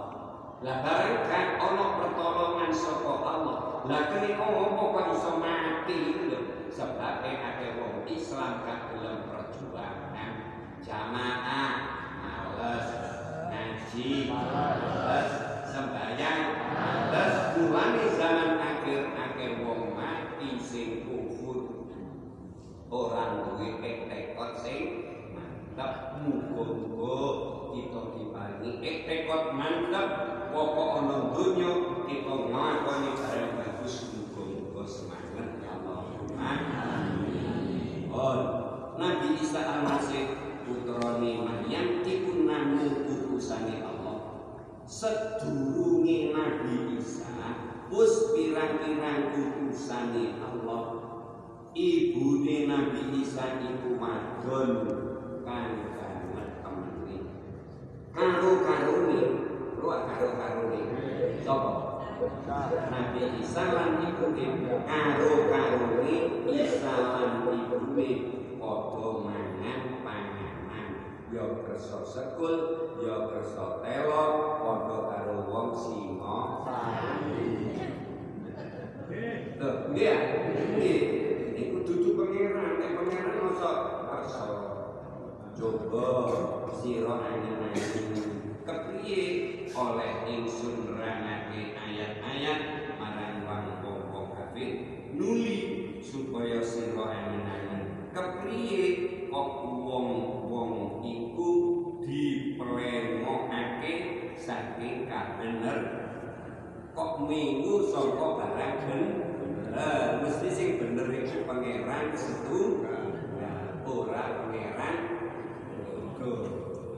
Lah 0.59 0.77
barang 0.83 1.17
hak 1.27 1.47
ono 1.59 1.85
pertolongan 1.99 2.71
sokong 2.71 3.23
Allah. 3.23 3.57
Lah 3.87 4.01
kini 4.11 4.35
ngomong 4.35 4.95
kok 4.95 5.07
iso 5.15 5.31
mati 5.39 5.99
lho. 6.27 6.39
Sebab 6.69 7.25
ada 7.25 7.67
wong 7.75 8.07
Islam 8.07 8.63
gak 8.63 8.79
perjuangan 8.87 8.88
Jamaah 10.89 11.71
Males 12.17 12.89
Ngaji 13.53 14.25
Males 14.25 15.29
Sembayang 15.69 16.45
Males. 16.73 17.33
Mulai 17.53 18.09
zaman 18.17 18.57
akhir-akhir 18.57 19.51
wong 19.61 19.93
mati 19.93 20.57
sing 20.57 21.05
kufur. 21.05 21.85
Orang 22.89 23.53
duwe 23.61 23.77
tekad 23.77 24.51
sing 24.57 24.81
mantap 25.37 26.25
muga-muga 26.25 27.21
kita 27.69 28.01
diparingi 28.17 29.05
tekad 29.05 29.43
mantap 29.53 30.07
pokok 30.49 31.05
ana 31.05 31.17
donya 31.37 31.71
kita 32.09 32.33
nglakoni 32.49 33.09
barang 33.13 33.51
bagus 33.61 34.09
muga-muga 34.09 34.83
semangat. 34.89 35.61
Ya 35.61 35.69
Allahumma 35.77 36.49
amin. 36.49 38.09
Nabi 38.99 39.39
Isa 39.39 39.63
al-Masih 39.63 40.38
putrane 40.69 41.31
Maryam 41.41 42.05
iku 42.05 42.45
namung 42.45 43.09
utusane 43.09 43.81
Allah. 43.81 44.17
Sedurunge 44.85 46.33
Nabi 46.33 46.97
Isa 47.01 47.33
wis 47.89 48.13
pirang-pirang 48.37 49.33
utusane 49.33 50.37
Allah. 50.41 50.81
Ibune 51.73 52.69
Nabi 52.69 53.01
Isa 53.21 53.61
iku 53.65 53.97
wadon 53.97 54.71
kang 55.45 55.73
banget 55.93 56.49
temene. 56.61 57.17
Karo-karone, 58.13 59.21
lu 59.77 59.87
karo-karone. 59.89 60.81
Sopo? 61.45 61.71
Nabi 62.89 63.21
Isa 63.41 63.63
lan 63.73 64.03
ibune 64.05 64.45
karo-karone 64.85 66.15
Isa 66.51 66.93
lan 67.15 67.47
ibune 67.47 68.09
padha. 68.59 69.18
Ya 71.29 71.45
kersa 71.61 72.01
sekul, 72.01 72.55
ya 73.05 73.29
kersa 73.29 73.85
telo, 73.85 74.25
padha 74.65 74.97
karo 75.13 75.37
wong 75.45 75.69
singa 75.77 76.41
Tuh, 79.59 79.93
dia, 79.93 80.15
nggih. 80.73 81.01
Iku 81.53 81.77
dudu 81.85 82.09
pangeran, 82.17 82.81
nek 82.81 82.91
pangeran 82.97 83.35
masa 83.45 83.71
kersa. 84.09 84.43
Coba 85.53 86.07
sira 86.79 87.13
angen-angen 87.19 88.07
kepriye 88.63 89.23
oleh 89.75 90.11
ingsun 90.23 90.87
nerangake 90.87 91.75
ayat-ayat 91.75 92.59
marang 92.95 93.43
wong-wong 93.83 94.31
kafir 94.39 94.71
nuli 95.11 95.57
supaya 95.99 96.63
sira 96.63 97.03
angen-angen 97.03 98.07
kepriye 98.15 98.81
kok 99.27 99.49
iku 99.67 100.38
diplemokake 102.77 103.93
saking 104.37 105.09
kabener 105.09 105.77
kok 106.93 107.11
minggu 107.25 107.89
saka 107.89 108.27
barang 108.37 108.75
bener 108.85 109.05
mesti 110.21 110.47
sing 110.51 110.69
bener 110.77 111.07
iku 111.09 111.47
pangeran 111.49 112.13
setu. 112.13 112.85
Ora 113.89 114.45
pangeran 114.45 114.95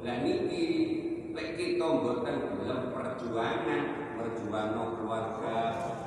Lah 0.02 0.18
niki 0.26 0.66
lek 1.32 1.56
kita 1.56 1.86
mboten 1.86 2.58
gelem 2.58 2.90
perjuangan, 2.90 3.84
perjuangan 4.18 4.98
keluarga, 4.98 5.58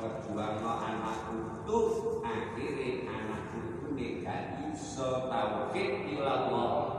perjuangan 0.02 0.76
anak 0.82 1.18
utuh, 1.30 2.20
akhirnya 2.26 3.06
anak 3.06 3.54
utuh 3.54 3.94
gak 3.94 4.66
iso 4.74 5.30
tauhid 5.30 6.10
ilallah, 6.10 6.94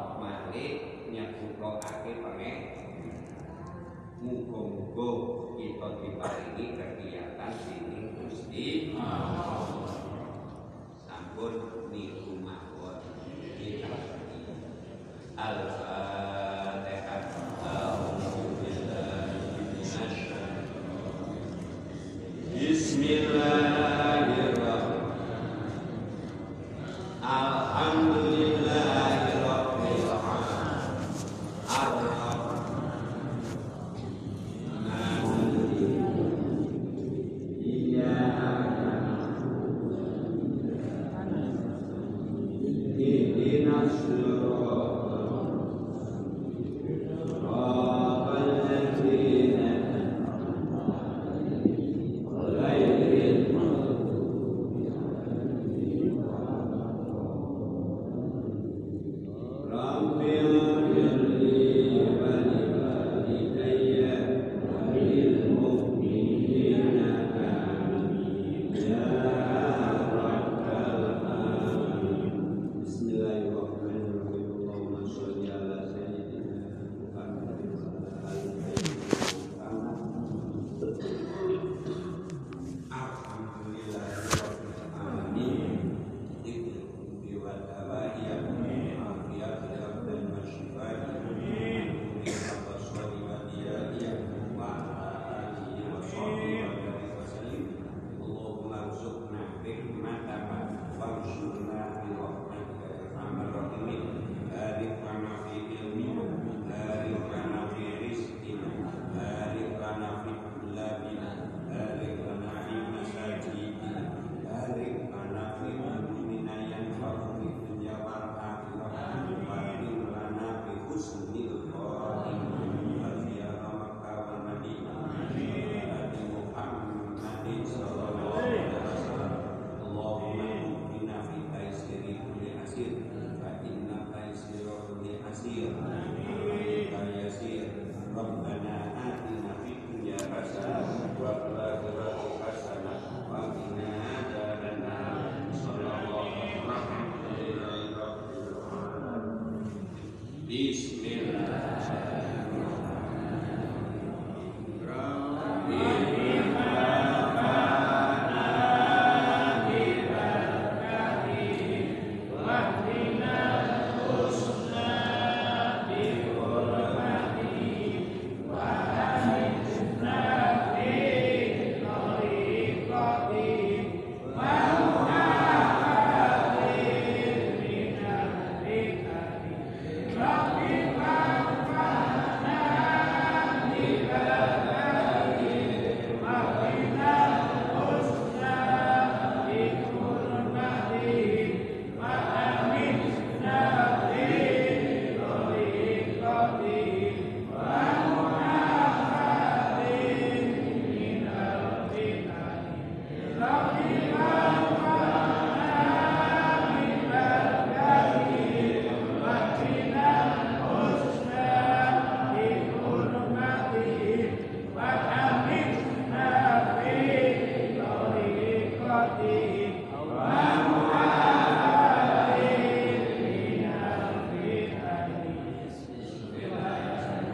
ngetokake 1.66 2.11
pengen 2.22 2.57
Mugo-mugo 4.22 5.09
kita 5.57 6.01
diparingi 6.01 6.66
kegiatan 6.78 7.51
sini 7.61 8.16
Gusti 8.18 8.85